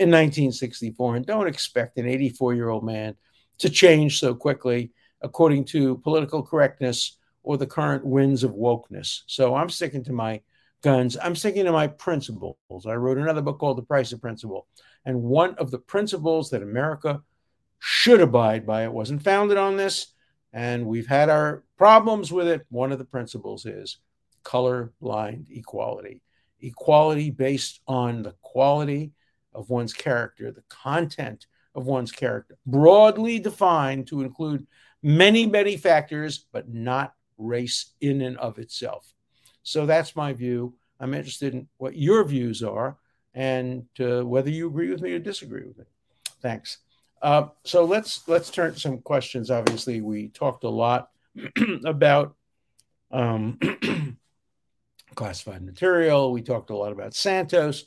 in 0.00 0.08
1964. 0.08 1.16
And 1.16 1.26
don't 1.26 1.46
expect 1.46 1.98
an 1.98 2.08
84 2.08 2.54
year 2.54 2.70
old 2.70 2.84
man 2.84 3.14
to 3.58 3.70
change 3.70 4.18
so 4.18 4.34
quickly, 4.34 4.90
according 5.22 5.64
to 5.66 5.98
political 5.98 6.42
correctness 6.42 7.18
or 7.42 7.56
the 7.56 7.66
current 7.66 8.04
winds 8.04 8.42
of 8.42 8.52
wokeness. 8.52 9.20
So 9.26 9.54
I'm 9.54 9.70
sticking 9.70 10.04
to 10.04 10.12
my 10.12 10.40
guns. 10.82 11.16
I'm 11.22 11.36
sticking 11.36 11.64
to 11.66 11.72
my 11.72 11.86
principles. 11.86 12.86
I 12.86 12.94
wrote 12.94 13.18
another 13.18 13.42
book 13.42 13.58
called 13.58 13.78
The 13.78 13.82
Price 13.82 14.12
of 14.12 14.20
Principle. 14.20 14.66
And 15.04 15.22
one 15.22 15.54
of 15.54 15.70
the 15.70 15.78
principles 15.78 16.50
that 16.50 16.62
America 16.62 17.22
should 17.80 18.20
abide 18.20 18.66
by. 18.66 18.84
It 18.84 18.92
wasn't 18.92 19.24
founded 19.24 19.56
on 19.56 19.76
this, 19.76 20.08
and 20.52 20.86
we've 20.86 21.06
had 21.06 21.28
our 21.28 21.64
problems 21.76 22.30
with 22.30 22.46
it. 22.46 22.64
One 22.68 22.92
of 22.92 22.98
the 22.98 23.04
principles 23.04 23.66
is 23.66 23.98
color 24.44 24.92
blind 25.00 25.46
equality, 25.50 26.22
equality 26.60 27.30
based 27.30 27.80
on 27.88 28.22
the 28.22 28.34
quality 28.42 29.12
of 29.52 29.70
one's 29.70 29.92
character, 29.92 30.50
the 30.50 30.64
content 30.68 31.46
of 31.74 31.86
one's 31.86 32.12
character, 32.12 32.58
broadly 32.66 33.38
defined 33.38 34.06
to 34.08 34.22
include 34.22 34.66
many, 35.02 35.46
many 35.46 35.76
factors, 35.76 36.46
but 36.52 36.68
not 36.68 37.14
race 37.38 37.92
in 38.00 38.20
and 38.22 38.36
of 38.38 38.58
itself. 38.58 39.12
So 39.62 39.86
that's 39.86 40.16
my 40.16 40.32
view. 40.32 40.74
I'm 40.98 41.14
interested 41.14 41.54
in 41.54 41.68
what 41.78 41.96
your 41.96 42.24
views 42.24 42.62
are 42.62 42.98
and 43.34 43.86
uh, 44.00 44.24
whether 44.26 44.50
you 44.50 44.66
agree 44.66 44.90
with 44.90 45.00
me 45.00 45.12
or 45.12 45.18
disagree 45.18 45.66
with 45.66 45.78
me. 45.78 45.84
Thanks. 46.42 46.78
Uh, 47.22 47.48
so 47.64 47.84
let's 47.84 48.26
let's 48.28 48.50
turn 48.50 48.72
to 48.72 48.80
some 48.80 48.98
questions. 48.98 49.50
Obviously, 49.50 50.00
we 50.00 50.28
talked 50.28 50.64
a 50.64 50.68
lot 50.68 51.10
about 51.84 52.34
um, 53.10 53.58
classified 55.14 55.62
material. 55.62 56.32
We 56.32 56.42
talked 56.42 56.70
a 56.70 56.76
lot 56.76 56.92
about 56.92 57.14
Santos 57.14 57.84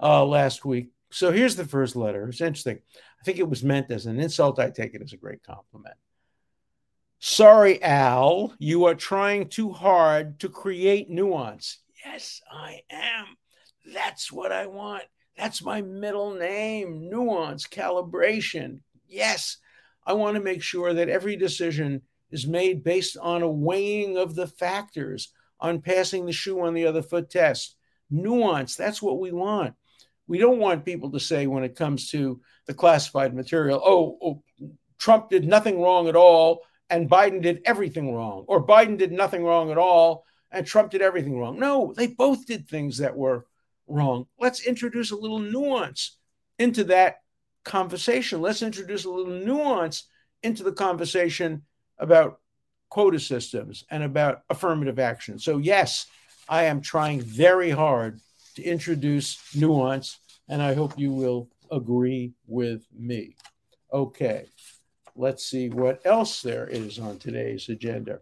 uh, 0.00 0.24
last 0.24 0.64
week. 0.64 0.90
So 1.16 1.32
here's 1.32 1.56
the 1.56 1.64
first 1.64 1.96
letter. 1.96 2.28
It's 2.28 2.42
interesting. 2.42 2.78
I 2.94 3.24
think 3.24 3.38
it 3.38 3.48
was 3.48 3.64
meant 3.64 3.90
as 3.90 4.04
an 4.04 4.20
insult. 4.20 4.58
I 4.58 4.68
take 4.68 4.92
it 4.92 5.00
as 5.00 5.14
a 5.14 5.16
great 5.16 5.42
compliment. 5.42 5.94
Sorry, 7.20 7.82
Al, 7.82 8.52
you 8.58 8.84
are 8.84 8.94
trying 8.94 9.48
too 9.48 9.72
hard 9.72 10.38
to 10.40 10.50
create 10.50 11.08
nuance. 11.08 11.78
Yes, 12.04 12.42
I 12.52 12.82
am. 12.90 13.24
That's 13.94 14.30
what 14.30 14.52
I 14.52 14.66
want. 14.66 15.04
That's 15.38 15.64
my 15.64 15.80
middle 15.80 16.34
name 16.34 17.08
nuance, 17.08 17.66
calibration. 17.66 18.80
Yes, 19.08 19.56
I 20.06 20.12
want 20.12 20.36
to 20.36 20.42
make 20.42 20.62
sure 20.62 20.92
that 20.92 21.08
every 21.08 21.36
decision 21.36 22.02
is 22.30 22.46
made 22.46 22.84
based 22.84 23.16
on 23.16 23.40
a 23.40 23.50
weighing 23.50 24.18
of 24.18 24.34
the 24.34 24.48
factors, 24.48 25.32
on 25.60 25.80
passing 25.80 26.26
the 26.26 26.32
shoe 26.32 26.60
on 26.60 26.74
the 26.74 26.84
other 26.84 27.00
foot 27.00 27.30
test. 27.30 27.76
Nuance, 28.10 28.76
that's 28.76 29.00
what 29.00 29.18
we 29.18 29.32
want. 29.32 29.72
We 30.26 30.38
don't 30.38 30.58
want 30.58 30.84
people 30.84 31.10
to 31.12 31.20
say 31.20 31.46
when 31.46 31.64
it 31.64 31.76
comes 31.76 32.10
to 32.10 32.40
the 32.66 32.74
classified 32.74 33.34
material, 33.34 33.80
oh, 33.84 34.18
oh 34.22 34.42
Trump 34.98 35.30
did 35.30 35.46
nothing 35.46 35.80
wrong 35.80 36.08
at 36.08 36.16
all 36.16 36.62
and 36.90 37.10
Biden 37.10 37.42
did 37.42 37.62
everything 37.64 38.14
wrong, 38.14 38.44
or 38.46 38.64
Biden 38.64 38.96
did 38.96 39.12
nothing 39.12 39.44
wrong 39.44 39.70
at 39.70 39.78
all 39.78 40.24
and 40.52 40.66
Trump 40.66 40.90
did 40.90 41.02
everything 41.02 41.38
wrong. 41.38 41.58
No, 41.58 41.92
they 41.96 42.06
both 42.06 42.46
did 42.46 42.68
things 42.68 42.98
that 42.98 43.16
were 43.16 43.46
wrong. 43.86 44.26
Let's 44.38 44.66
introduce 44.66 45.10
a 45.10 45.16
little 45.16 45.38
nuance 45.38 46.16
into 46.58 46.84
that 46.84 47.16
conversation. 47.64 48.40
Let's 48.40 48.62
introduce 48.62 49.04
a 49.04 49.10
little 49.10 49.32
nuance 49.32 50.04
into 50.42 50.62
the 50.62 50.72
conversation 50.72 51.62
about 51.98 52.40
quota 52.88 53.18
systems 53.18 53.84
and 53.90 54.02
about 54.02 54.42
affirmative 54.48 54.98
action. 54.98 55.38
So, 55.38 55.58
yes, 55.58 56.06
I 56.48 56.64
am 56.64 56.80
trying 56.80 57.20
very 57.20 57.70
hard 57.70 58.20
to 58.56 58.62
introduce 58.62 59.54
nuance, 59.54 60.18
and 60.48 60.60
I 60.60 60.74
hope 60.74 60.98
you 60.98 61.12
will 61.12 61.48
agree 61.70 62.32
with 62.46 62.86
me. 62.92 63.36
Okay, 63.92 64.46
let's 65.14 65.44
see 65.44 65.68
what 65.68 66.04
else 66.04 66.42
there 66.42 66.66
is 66.66 66.98
on 66.98 67.18
today's 67.18 67.68
agenda. 67.68 68.20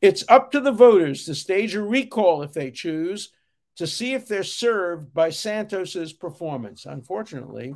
It's 0.00 0.24
up 0.28 0.50
to 0.52 0.60
the 0.60 0.72
voters 0.72 1.24
to 1.24 1.34
stage 1.34 1.74
a 1.74 1.82
recall 1.82 2.42
if 2.42 2.52
they 2.52 2.70
choose 2.70 3.30
to 3.76 3.86
see 3.86 4.14
if 4.14 4.28
they're 4.28 4.44
served 4.44 5.14
by 5.14 5.30
Santos's 5.30 6.12
performance. 6.12 6.86
Unfortunately, 6.86 7.74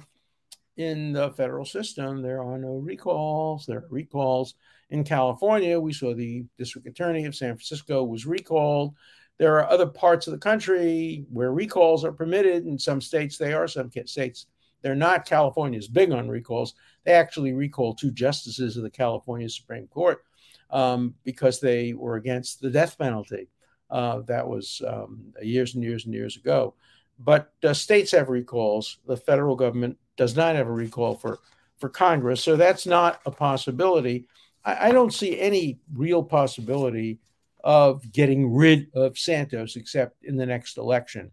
in 0.77 1.13
the 1.13 1.31
federal 1.31 1.65
system, 1.65 2.21
there 2.21 2.43
are 2.43 2.59
no 2.59 2.77
recalls. 2.77 3.65
There 3.65 3.79
are 3.79 3.89
recalls 3.89 4.55
in 4.91 5.05
California. 5.05 5.81
We 5.81 5.93
saw 5.93 6.15
the 6.15 6.45
district 6.59 6.87
attorney 6.87 7.25
of 7.25 7.35
San 7.35 7.55
Francisco 7.55 8.05
was 8.05 8.27
recalled. 8.27 8.95
There 9.39 9.59
are 9.59 9.69
other 9.69 9.87
parts 9.87 10.27
of 10.27 10.33
the 10.33 10.39
country 10.39 11.27
where 11.31 11.53
recalls 11.53 12.05
are 12.05 12.13
permitted. 12.13 12.67
In 12.67 12.79
some 12.79 13.01
states, 13.01 13.37
they 13.37 13.53
are. 13.53 13.69
Some 13.69 13.91
states, 14.07 14.47
they're 14.83 14.95
not. 14.95 15.27
California 15.27 15.79
is 15.79 15.89
big 15.89 16.11
on 16.13 16.29
recalls. 16.29 16.75
They 17.05 17.13
actually 17.13 17.53
recalled 17.53 17.99
two 17.99 18.11
justices 18.11 18.77
of 18.77 18.83
the 18.83 18.91
California 18.91 19.49
Supreme 19.49 19.87
Court 19.89 20.25
um, 20.71 21.15
because 21.25 21.61
they 21.61 21.93
were 21.93 22.17
against 22.17 22.61
the 22.61 22.71
death 22.71 22.99
penalty. 22.99 23.49
Uh, 23.91 24.21
that 24.23 24.47
was 24.47 24.83
um, 24.87 25.33
years 25.43 25.75
and 25.75 25.85
years 25.85 26.07
and 26.07 26.15
years 26.15 26.37
ago. 26.37 26.75
But 27.19 27.53
uh, 27.63 27.73
states 27.73 28.13
have 28.13 28.29
recalls. 28.29 28.99
The 29.07 29.17
federal 29.17 29.57
government 29.57 29.99
does 30.17 30.35
not 30.35 30.57
have 30.57 30.67
a 30.67 30.73
recall 30.73 31.15
for, 31.15 31.39
for 31.79 31.89
Congress. 31.89 32.43
So 32.43 32.57
that's 32.57 32.87
not 32.87 33.21
a 33.27 33.31
possibility. 33.31 34.29
I, 34.65 34.89
I 34.89 34.93
don't 34.93 35.15
see 35.15 35.39
any 35.39 35.79
real 35.95 36.23
possibility 36.23 37.21
of 37.67 38.13
getting 38.13 38.55
rid 38.55 38.87
of 38.95 39.19
Santos 39.19 39.75
except 39.75 40.23
in 40.23 40.37
the 40.37 40.47
next 40.47 40.79
election. 40.79 41.33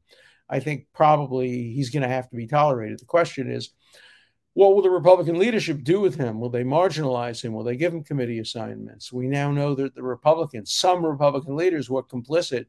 I 0.49 0.59
think 0.59 0.87
probably 0.91 1.71
he's 1.71 1.91
going 1.91 2.01
to 2.01 2.09
have 2.09 2.27
to 2.31 2.35
be 2.35 2.47
tolerated. 2.47 2.99
The 2.99 3.05
question 3.05 3.51
is, 3.51 3.69
what 4.53 4.73
will 4.73 4.81
the 4.81 4.89
Republican 4.89 5.37
leadership 5.37 5.83
do 5.83 6.01
with 6.01 6.15
him? 6.15 6.39
Will 6.39 6.49
they 6.49 6.63
marginalize 6.63 7.43
him? 7.43 7.53
Will 7.53 7.63
they 7.63 7.75
give 7.75 7.93
him 7.93 8.03
committee 8.03 8.39
assignments? 8.39 9.13
We 9.13 9.27
now 9.27 9.51
know 9.51 9.75
that 9.75 9.93
the 9.93 10.01
Republicans, 10.01 10.73
some 10.73 11.05
Republican 11.05 11.55
leaders, 11.55 11.87
were 11.87 12.01
complicit 12.01 12.65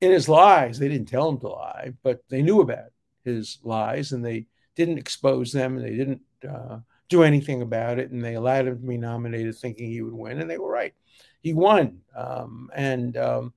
in 0.00 0.10
his 0.10 0.28
lies. 0.28 0.80
They 0.80 0.88
didn't 0.88 1.08
tell 1.08 1.28
him 1.28 1.38
to 1.40 1.48
lie, 1.48 1.92
but 2.02 2.24
they 2.28 2.42
knew 2.42 2.60
about 2.60 2.90
his 3.24 3.58
lies 3.62 4.10
and 4.10 4.24
they 4.24 4.46
didn't 4.74 4.98
expose 4.98 5.52
them 5.52 5.76
and 5.76 5.86
they 5.86 5.96
didn't 5.96 6.22
uh, 6.48 6.78
do 7.08 7.22
anything 7.22 7.62
about 7.62 8.00
it. 8.00 8.10
And 8.10 8.24
they 8.24 8.34
allowed 8.34 8.66
him 8.66 8.80
to 8.80 8.86
be 8.86 8.98
nominated 8.98 9.56
thinking 9.56 9.90
he 9.90 10.02
would 10.02 10.12
win. 10.12 10.40
And 10.40 10.50
they 10.50 10.58
were 10.58 10.72
right 10.72 10.94
he 11.40 11.52
won. 11.52 12.00
Um, 12.14 12.70
and 12.74 13.16
um, 13.16 13.52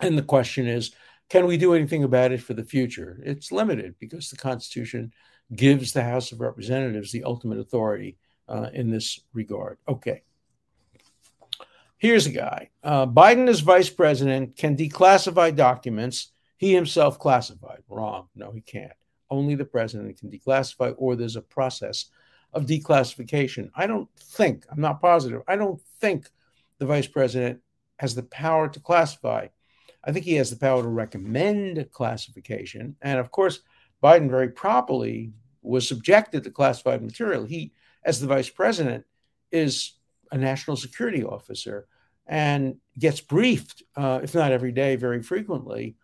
and 0.00 0.16
the 0.16 0.22
question 0.22 0.66
is, 0.66 0.92
can 1.28 1.46
we 1.46 1.56
do 1.56 1.74
anything 1.74 2.04
about 2.04 2.32
it 2.32 2.42
for 2.42 2.54
the 2.54 2.64
future? 2.64 3.20
It's 3.24 3.52
limited 3.52 3.94
because 3.98 4.30
the 4.30 4.36
Constitution 4.36 5.12
gives 5.54 5.92
the 5.92 6.02
House 6.02 6.32
of 6.32 6.40
Representatives 6.40 7.12
the 7.12 7.24
ultimate 7.24 7.58
authority 7.58 8.16
uh, 8.48 8.70
in 8.72 8.90
this 8.90 9.20
regard. 9.32 9.78
Okay. 9.88 10.22
Here's 11.98 12.26
a 12.26 12.30
guy. 12.30 12.70
Uh, 12.82 13.06
Biden, 13.06 13.46
as 13.48 13.60
vice 13.60 13.90
president, 13.90 14.56
can 14.56 14.76
declassify 14.76 15.54
documents 15.54 16.32
he 16.56 16.74
himself 16.74 17.18
classified. 17.18 17.82
Wrong. 17.88 18.28
No, 18.34 18.52
he 18.52 18.60
can't. 18.60 18.92
Only 19.30 19.54
the 19.54 19.64
president 19.64 20.18
can 20.18 20.30
declassify, 20.30 20.94
or 20.96 21.14
there's 21.14 21.36
a 21.36 21.42
process 21.42 22.06
of 22.52 22.66
declassification. 22.66 23.70
I 23.74 23.86
don't 23.86 24.08
think, 24.16 24.66
I'm 24.70 24.80
not 24.80 25.00
positive, 25.00 25.42
I 25.46 25.56
don't 25.56 25.80
think 26.00 26.28
the 26.80 26.86
vice 26.86 27.06
president 27.06 27.60
has 27.98 28.14
the 28.14 28.24
power 28.24 28.68
to 28.68 28.80
classify. 28.80 29.46
I 30.02 30.10
think 30.10 30.24
he 30.24 30.34
has 30.36 30.50
the 30.50 30.56
power 30.56 30.82
to 30.82 30.88
recommend 30.88 31.86
classification. 31.92 32.96
And 33.02 33.20
of 33.20 33.30
course, 33.30 33.60
Biden 34.02 34.30
very 34.30 34.48
properly 34.48 35.32
was 35.62 35.86
subjected 35.86 36.42
to 36.42 36.50
classified 36.50 37.02
material. 37.02 37.44
He, 37.44 37.72
as 38.02 38.18
the 38.18 38.26
vice 38.26 38.48
president, 38.48 39.04
is 39.52 39.92
a 40.32 40.38
national 40.38 40.76
security 40.76 41.22
officer 41.22 41.86
and 42.26 42.76
gets 42.98 43.20
briefed, 43.20 43.82
uh, 43.94 44.20
if 44.22 44.34
not 44.34 44.52
every 44.52 44.72
day, 44.72 44.96
very 44.96 45.22
frequently 45.22 45.96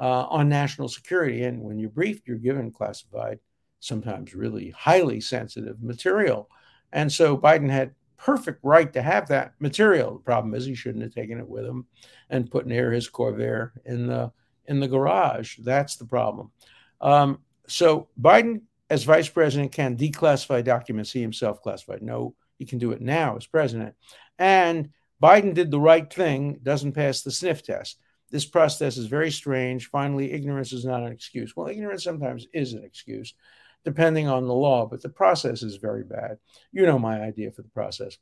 uh, 0.00 0.24
on 0.24 0.48
national 0.48 0.88
security. 0.88 1.44
And 1.44 1.62
when 1.62 1.78
you're 1.78 1.90
briefed, 1.90 2.26
you're 2.26 2.38
given 2.38 2.72
classified, 2.72 3.38
sometimes 3.78 4.34
really 4.34 4.70
highly 4.70 5.20
sensitive 5.20 5.80
material. 5.80 6.50
And 6.92 7.12
so 7.12 7.36
Biden 7.36 7.70
had 7.70 7.94
perfect 8.24 8.58
right 8.62 8.90
to 8.94 9.02
have 9.02 9.28
that 9.28 9.52
material. 9.60 10.14
The 10.14 10.20
problem 10.20 10.54
is 10.54 10.64
he 10.64 10.74
shouldn't 10.74 11.04
have 11.04 11.12
taken 11.12 11.38
it 11.38 11.48
with 11.48 11.66
him 11.66 11.86
and 12.30 12.50
put 12.50 12.66
near 12.66 12.90
his 12.90 13.08
Corvair 13.08 13.72
in 13.84 14.06
the 14.06 14.32
in 14.66 14.80
the 14.80 14.88
garage. 14.88 15.58
That's 15.58 15.96
the 15.96 16.06
problem. 16.06 16.50
Um, 17.02 17.40
so 17.68 18.08
Biden, 18.18 18.62
as 18.88 19.04
vice 19.04 19.28
president, 19.28 19.72
can 19.72 19.96
declassify 19.96 20.64
documents 20.64 21.12
he 21.12 21.20
himself 21.20 21.62
classified. 21.62 22.00
No, 22.00 22.34
he 22.58 22.64
can 22.64 22.78
do 22.78 22.92
it 22.92 23.02
now 23.02 23.36
as 23.36 23.46
president. 23.46 23.94
And 24.38 24.88
Biden 25.22 25.52
did 25.52 25.70
the 25.70 25.80
right 25.80 26.10
thing, 26.10 26.60
doesn't 26.62 26.92
pass 26.92 27.20
the 27.20 27.30
sniff 27.30 27.62
test. 27.62 27.98
This 28.30 28.46
process 28.46 28.96
is 28.96 29.06
very 29.06 29.30
strange. 29.30 29.90
Finally, 29.90 30.32
ignorance 30.32 30.72
is 30.72 30.86
not 30.86 31.02
an 31.02 31.12
excuse. 31.12 31.54
Well, 31.54 31.68
ignorance 31.68 32.04
sometimes 32.04 32.46
is 32.54 32.72
an 32.72 32.84
excuse 32.84 33.34
depending 33.84 34.28
on 34.28 34.46
the 34.46 34.54
law, 34.54 34.86
but 34.86 35.02
the 35.02 35.08
process 35.08 35.62
is 35.62 35.76
very 35.76 36.04
bad. 36.04 36.38
You 36.72 36.86
know 36.86 36.98
my 36.98 37.20
idea 37.20 37.50
for 37.50 37.62
the 37.62 37.68
process. 37.68 38.16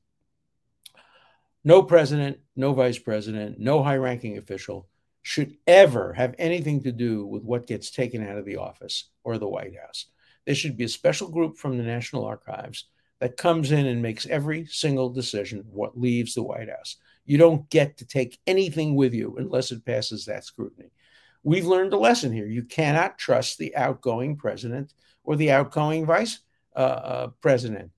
No 1.65 1.83
president, 1.83 2.39
no 2.57 2.73
vice 2.73 2.99
president, 2.99 3.59
no 3.59 3.83
high 3.83 3.97
ranking 3.97 4.39
official 4.39 4.89
should 5.23 5.57
ever 5.69 6.13
have 6.13 6.35
anything 6.39 6.83
to 6.83 6.91
do 6.91 7.25
with 7.25 7.45
what 7.45 7.69
gets 7.69 7.91
taken 7.91 8.27
out 8.27 8.37
of 8.37 8.45
the 8.45 8.57
office 8.57 9.11
or 9.23 9.39
the 9.39 9.49
White 9.49 9.77
House. 9.81 10.07
There 10.45 10.57
should 10.57 10.77
be 10.77 10.85
a 10.85 10.89
special 10.89 11.29
group 11.29 11.57
from 11.57 11.79
the 11.79 11.85
National 11.85 12.25
Archives 12.25 12.87
that 13.21 13.37
comes 13.37 13.71
in 13.71 13.87
and 13.87 14.03
makes 14.03 14.27
every 14.27 14.67
single 14.67 15.09
decision 15.09 15.65
what 15.71 15.99
leaves 15.99 16.35
the 16.35 16.43
White 16.43 16.69
House. 16.69 16.97
You 17.25 17.39
don't 17.39 17.71
get 17.71 17.99
to 17.99 18.05
take 18.05 18.41
anything 18.49 18.97
with 18.97 19.15
you 19.15 19.37
unless 19.39 19.71
it 19.71 19.85
passes 19.85 20.25
that 20.25 20.45
scrutiny. 20.45 20.91
We've 21.45 21.67
learned 21.67 21.93
a 21.93 21.99
lesson 21.99 22.33
here. 22.33 22.47
You 22.47 22.65
cannot 22.65 23.19
trust 23.19 23.59
the 23.59 23.77
outgoing 23.77 24.37
president 24.37 24.93
or 25.25 25.37
the 25.37 25.51
outgoing 25.51 26.07
vice 26.07 26.41
uh, 26.77 26.79
uh, 26.79 27.27
president. 27.41 27.91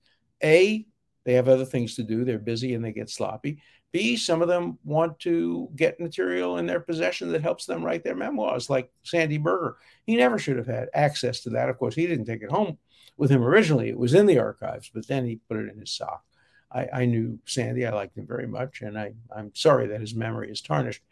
A, 0.43 0.85
they 1.23 1.33
have 1.33 1.47
other 1.47 1.65
things 1.65 1.95
to 1.95 2.03
do. 2.03 2.23
They're 2.23 2.39
busy 2.39 2.73
and 2.73 2.83
they 2.83 2.91
get 2.91 3.09
sloppy. 3.09 3.61
B, 3.91 4.17
some 4.17 4.41
of 4.41 4.49
them 4.49 4.77
want 4.83 5.19
to 5.19 5.69
get 5.75 6.01
material 6.01 6.57
in 6.57 6.65
their 6.65 6.81
possession 6.81 7.31
that 7.31 7.41
helps 7.41 7.65
them 7.65 7.83
write 7.83 8.03
their 8.03 8.15
memoirs, 8.15 8.69
like 8.69 8.91
Sandy 9.03 9.37
Berger. 9.37 9.77
He 10.05 10.17
never 10.17 10.37
should 10.37 10.57
have 10.57 10.67
had 10.67 10.89
access 10.93 11.39
to 11.41 11.51
that. 11.51 11.69
Of 11.69 11.77
course, 11.77 11.95
he 11.95 12.05
didn't 12.05 12.25
take 12.25 12.41
it 12.41 12.51
home 12.51 12.77
with 13.15 13.31
him 13.31 13.41
originally. 13.41 13.87
It 13.87 13.97
was 13.97 14.13
in 14.13 14.25
the 14.25 14.39
archives, 14.39 14.91
but 14.93 15.07
then 15.07 15.25
he 15.25 15.39
put 15.47 15.57
it 15.57 15.71
in 15.71 15.79
his 15.79 15.91
sock. 15.91 16.23
I, 16.71 16.89
I 16.91 17.05
knew 17.05 17.39
Sandy. 17.45 17.85
I 17.85 17.91
liked 17.91 18.17
him 18.17 18.27
very 18.27 18.47
much, 18.47 18.81
and 18.81 18.99
I, 18.99 19.13
I'm 19.33 19.51
sorry 19.55 19.87
that 19.87 20.01
his 20.01 20.13
memory 20.13 20.51
is 20.51 20.59
tarnished 20.59 21.03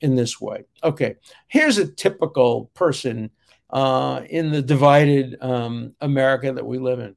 in 0.00 0.14
this 0.14 0.40
way. 0.40 0.64
Okay, 0.82 1.16
here's 1.48 1.76
a 1.76 1.86
typical 1.86 2.70
person 2.72 3.30
uh, 3.72 4.22
in 4.28 4.50
the 4.50 4.62
divided 4.62 5.36
um, 5.40 5.94
America 6.00 6.52
that 6.52 6.66
we 6.66 6.78
live 6.78 7.00
in. 7.00 7.16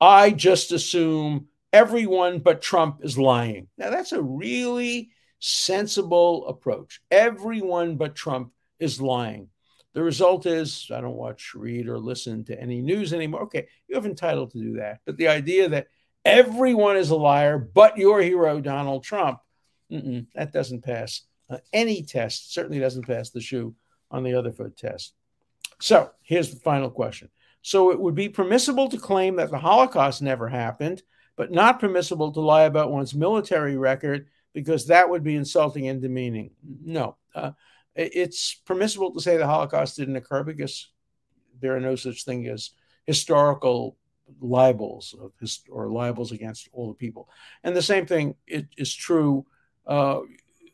I 0.00 0.30
just 0.30 0.72
assume 0.72 1.48
everyone 1.72 2.38
but 2.38 2.62
Trump 2.62 3.00
is 3.02 3.18
lying. 3.18 3.68
Now, 3.76 3.90
that's 3.90 4.12
a 4.12 4.22
really 4.22 5.10
sensible 5.40 6.46
approach. 6.46 7.00
Everyone 7.10 7.96
but 7.96 8.14
Trump 8.14 8.52
is 8.78 9.00
lying. 9.00 9.48
The 9.94 10.02
result 10.02 10.44
is 10.46 10.90
I 10.94 11.00
don't 11.00 11.16
watch, 11.16 11.54
read, 11.54 11.88
or 11.88 11.98
listen 11.98 12.44
to 12.44 12.60
any 12.60 12.82
news 12.82 13.12
anymore. 13.12 13.42
Okay, 13.42 13.66
you 13.88 13.94
have 13.94 14.06
entitled 14.06 14.52
to 14.52 14.58
do 14.58 14.74
that. 14.74 15.00
But 15.06 15.16
the 15.16 15.28
idea 15.28 15.70
that 15.70 15.88
everyone 16.24 16.96
is 16.96 17.10
a 17.10 17.16
liar 17.16 17.58
but 17.58 17.96
your 17.96 18.20
hero, 18.20 18.60
Donald 18.60 19.04
Trump, 19.04 19.38
that 19.90 20.52
doesn't 20.52 20.84
pass 20.84 21.22
uh, 21.48 21.58
any 21.72 22.02
test, 22.02 22.52
certainly 22.52 22.78
doesn't 22.78 23.06
pass 23.06 23.30
the 23.30 23.40
shoe 23.40 23.74
on 24.10 24.22
the 24.22 24.34
other 24.34 24.52
foot 24.52 24.76
test. 24.76 25.14
So 25.80 26.10
here's 26.22 26.50
the 26.52 26.60
final 26.60 26.90
question. 26.90 27.28
So 27.62 27.90
it 27.90 28.00
would 28.00 28.14
be 28.14 28.28
permissible 28.28 28.88
to 28.88 28.98
claim 28.98 29.36
that 29.36 29.50
the 29.50 29.58
Holocaust 29.58 30.22
never 30.22 30.48
happened, 30.48 31.02
but 31.36 31.50
not 31.50 31.80
permissible 31.80 32.32
to 32.32 32.40
lie 32.40 32.62
about 32.62 32.92
one's 32.92 33.14
military 33.14 33.76
record 33.76 34.26
because 34.52 34.86
that 34.86 35.10
would 35.10 35.22
be 35.22 35.36
insulting 35.36 35.88
and 35.88 36.00
demeaning. 36.00 36.50
No, 36.84 37.16
uh, 37.34 37.50
it's 37.94 38.54
permissible 38.54 39.12
to 39.12 39.20
say 39.20 39.36
the 39.36 39.46
Holocaust 39.46 39.96
didn't 39.96 40.16
occur 40.16 40.44
because 40.44 40.92
there 41.60 41.76
are 41.76 41.80
no 41.80 41.96
such 41.96 42.24
thing 42.24 42.46
as 42.46 42.70
historical 43.04 43.96
libels 44.40 45.14
of 45.20 45.32
his, 45.40 45.60
or 45.70 45.90
libels 45.90 46.32
against 46.32 46.68
all 46.72 46.88
the 46.88 46.94
people. 46.94 47.28
And 47.64 47.76
the 47.76 47.82
same 47.82 48.06
thing 48.06 48.34
is 48.46 48.94
true. 48.94 49.46
Uh, 49.86 50.20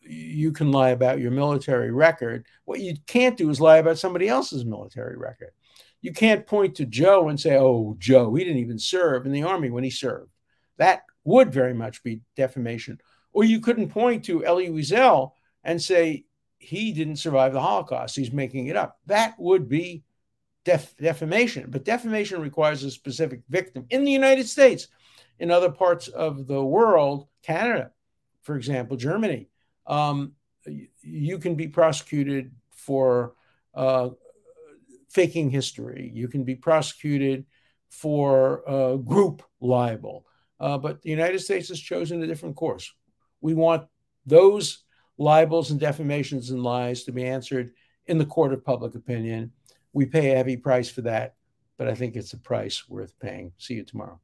you 0.04 0.52
can 0.52 0.72
lie 0.72 0.90
about 0.90 1.20
your 1.20 1.30
military 1.30 1.90
record. 1.90 2.46
What 2.64 2.80
you 2.80 2.94
can't 3.06 3.36
do 3.36 3.50
is 3.50 3.60
lie 3.60 3.78
about 3.78 3.98
somebody 3.98 4.28
else's 4.28 4.64
military 4.64 5.16
record. 5.16 5.52
You 6.00 6.12
can't 6.12 6.46
point 6.46 6.76
to 6.76 6.86
Joe 6.86 7.28
and 7.28 7.38
say, 7.38 7.56
oh, 7.56 7.96
Joe, 7.98 8.34
he 8.34 8.44
didn't 8.44 8.60
even 8.60 8.78
serve 8.78 9.24
in 9.24 9.32
the 9.32 9.44
army 9.44 9.70
when 9.70 9.84
he 9.84 9.90
served. 9.90 10.30
That 10.78 11.02
would 11.24 11.52
very 11.52 11.74
much 11.74 12.02
be 12.02 12.22
defamation. 12.36 12.98
Or 13.32 13.44
you 13.44 13.60
couldn't 13.60 13.90
point 13.90 14.24
to 14.24 14.44
Elie 14.44 14.68
Wiesel 14.68 15.32
and 15.62 15.80
say 15.80 16.24
he 16.58 16.92
didn't 16.92 17.16
survive 17.16 17.52
the 17.52 17.60
Holocaust. 17.60 18.16
He's 18.16 18.32
making 18.32 18.66
it 18.66 18.76
up. 18.76 18.98
That 19.06 19.34
would 19.38 19.68
be 19.68 20.02
def- 20.64 20.96
defamation. 20.96 21.70
But 21.70 21.84
defamation 21.84 22.40
requires 22.40 22.82
a 22.82 22.90
specific 22.90 23.42
victim 23.48 23.86
in 23.90 24.04
the 24.04 24.12
United 24.12 24.48
States. 24.48 24.88
In 25.38 25.50
other 25.50 25.70
parts 25.70 26.08
of 26.08 26.46
the 26.46 26.62
world, 26.62 27.26
Canada, 27.42 27.90
for 28.42 28.56
example, 28.56 28.96
Germany, 28.96 29.48
um, 29.86 30.32
you 31.02 31.38
can 31.38 31.54
be 31.54 31.68
prosecuted 31.68 32.52
for 32.70 33.34
uh, 33.74 34.10
faking 35.08 35.50
history. 35.50 36.10
You 36.14 36.28
can 36.28 36.44
be 36.44 36.54
prosecuted 36.54 37.46
for 37.90 38.68
uh, 38.68 38.96
group 38.96 39.42
libel. 39.60 40.26
Uh, 40.58 40.78
but 40.78 41.02
the 41.02 41.10
United 41.10 41.40
States 41.40 41.68
has 41.68 41.80
chosen 41.80 42.22
a 42.22 42.26
different 42.26 42.56
course. 42.56 42.92
We 43.40 43.54
want 43.54 43.86
those 44.24 44.84
libels 45.18 45.70
and 45.70 45.80
defamations 45.80 46.50
and 46.50 46.62
lies 46.62 47.04
to 47.04 47.12
be 47.12 47.24
answered 47.24 47.72
in 48.06 48.18
the 48.18 48.26
court 48.26 48.52
of 48.52 48.64
public 48.64 48.94
opinion. 48.94 49.52
We 49.92 50.06
pay 50.06 50.32
a 50.32 50.36
heavy 50.36 50.56
price 50.56 50.88
for 50.88 51.02
that, 51.02 51.34
but 51.76 51.88
I 51.88 51.94
think 51.94 52.16
it's 52.16 52.32
a 52.32 52.38
price 52.38 52.88
worth 52.88 53.18
paying. 53.18 53.52
See 53.58 53.74
you 53.74 53.84
tomorrow. 53.84 54.20